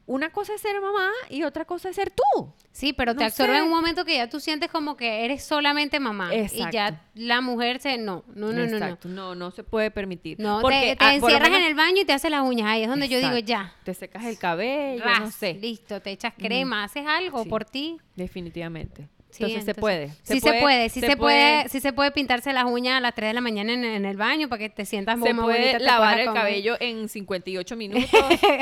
[0.06, 2.52] una cosa es ser mamá y otra cosa es ser tú.
[2.70, 3.58] sí pero te No absorbe sé.
[3.58, 6.70] en un momento que ya tú sientes como que eres solamente mamá y Exacto.
[6.72, 9.08] ya la mujer se no no no no no Exacto.
[9.08, 10.38] No, no se puede permitir.
[10.38, 12.68] no Porque, te, te ah, encierras menos- en el baño y te haces las uñas
[12.68, 13.46] ahí es donde yo digo Exacto.
[13.48, 15.54] ya Te secas el cabello, ras, no sé.
[15.54, 17.48] listo te echas crema haces algo Sí.
[17.48, 19.08] por ti Definitivamente.
[19.30, 20.10] Sí, entonces, se puede.
[20.22, 23.30] sí se puede, sí se, puede, sí se puede pintarse las uñas a las 3
[23.30, 25.78] de la mañana en, en el baño para que te sientas Se muy puede bonita,
[25.78, 26.40] te lavar el comer.
[26.42, 28.08] cabello en 58 minutos.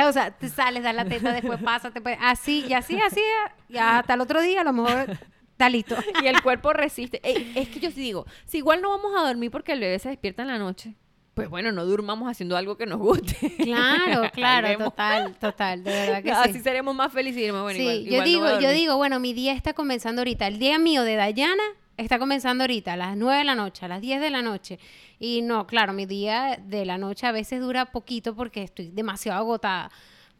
[0.06, 3.20] o sea, te sales, das la teta, después pasas, te puedes- así, y así, así,
[3.68, 5.16] y hasta el otro día a lo mejor
[5.52, 5.96] está listo.
[6.22, 7.20] y el cuerpo resiste.
[7.22, 9.98] Ey, es que yo sí digo, si igual no vamos a dormir porque el bebé
[10.00, 10.94] se despierta en la noche,
[11.34, 13.36] pues bueno, no durmamos haciendo algo que nos guste.
[13.64, 16.60] Claro, claro, total, total, de verdad que Así sí.
[16.60, 19.52] seremos más felices y bueno, Sí, igual- yo igual digo, yo digo, bueno, mi día
[19.52, 20.46] está comenzando ahorita.
[20.46, 21.62] El día mío de Dayana
[21.96, 24.78] está comenzando ahorita, a las 9 de la noche, a las 10 de la noche.
[25.18, 29.38] Y no, claro, mi día de la noche a veces dura poquito porque estoy demasiado
[29.38, 29.90] agotada.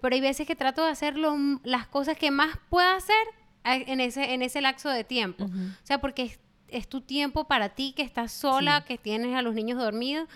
[0.01, 3.17] Pero hay veces que trato de hacer lo- las cosas que más pueda hacer
[3.65, 5.45] en ese, en ese lapso de tiempo.
[5.45, 6.39] O sea, porque es,
[6.69, 10.29] es tu tiempo para ti, que estás sola, que tienes a los niños dormidos.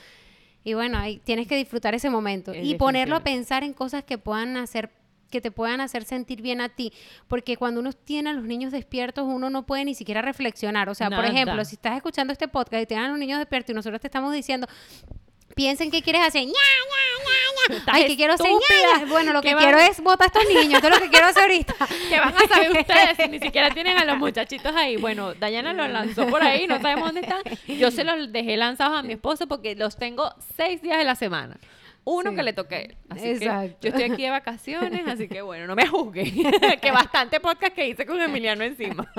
[0.64, 2.52] Y bueno, ahí tienes que disfrutar ese momento.
[2.52, 4.90] Es y ponerlo a pensar en cosas que puedan hacer
[5.30, 6.92] que te puedan hacer sentir bien a ti,
[7.28, 10.88] porque cuando uno tiene a los niños despiertos, uno no puede ni siquiera reflexionar.
[10.88, 13.70] O sea, por ejemplo, si estás escuchando este podcast y tienes a los niños despiertos
[13.70, 14.66] y nosotros te estamos diciendo,
[15.58, 19.06] piensen qué quieres hacer, ña, ña, ña, Ay, que quiero hacer ña, ña.
[19.06, 21.26] Bueno, lo que ¿Qué quiero es botar a estos niños, esto es lo que quiero
[21.26, 21.74] hacer ahorita.
[22.08, 24.96] ¿Qué van a saber ustedes si ni siquiera tienen a los muchachitos ahí?
[24.96, 27.42] Bueno, Dayana los lanzó por ahí, no sabemos dónde están.
[27.66, 31.16] Yo se los dejé lanzados a mi esposo porque los tengo seis días de la
[31.16, 31.58] semana.
[32.04, 32.36] Uno Sí.
[32.36, 32.96] que le toque a él.
[33.10, 33.76] Así Exacto.
[33.80, 36.32] que yo estoy aquí de vacaciones, así que bueno, no me juzguen.
[36.80, 39.12] que bastante podcast que hice con Emiliano encima.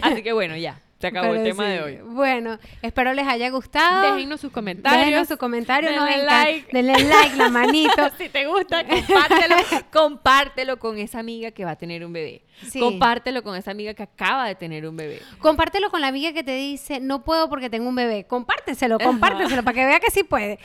[0.00, 0.80] así que bueno, ya.
[0.98, 1.72] Se acabó el tema sí.
[1.72, 1.98] de hoy.
[2.02, 4.14] Bueno, espero les haya gustado.
[4.14, 5.06] Déjennos sus comentarios.
[5.06, 6.68] Déjenos su comentario, nos denle like.
[6.72, 8.10] Denle like, la manito.
[8.18, 9.56] si te gusta, compártelo.
[9.92, 12.45] compártelo con esa amiga que va a tener un bebé.
[12.70, 12.80] Sí.
[12.80, 15.20] Compártelo con esa amiga que acaba de tener un bebé.
[15.40, 18.24] Compártelo con la amiga que te dice, no puedo porque tengo un bebé.
[18.26, 20.58] Compárteselo, compárteselo para que vea que sí puede.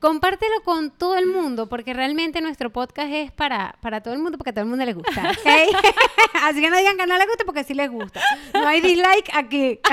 [0.00, 4.38] Compártelo con todo el mundo, porque realmente nuestro podcast es para, para todo el mundo,
[4.38, 5.22] porque a todo el mundo les gusta.
[6.42, 8.20] Así que no digan que no les gusta porque sí les gusta.
[8.54, 9.80] No hay dislike aquí.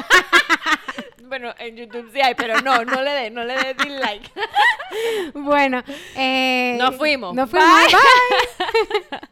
[1.27, 4.31] Bueno, en YouTube sí hay, pero no, no le dé, no le dé dislike.
[5.33, 5.83] Bueno,
[6.15, 7.33] eh, Nos fuimos.
[7.33, 7.67] Nos fuimos.
[7.67, 7.95] Bye.
[9.09, 9.29] Bye.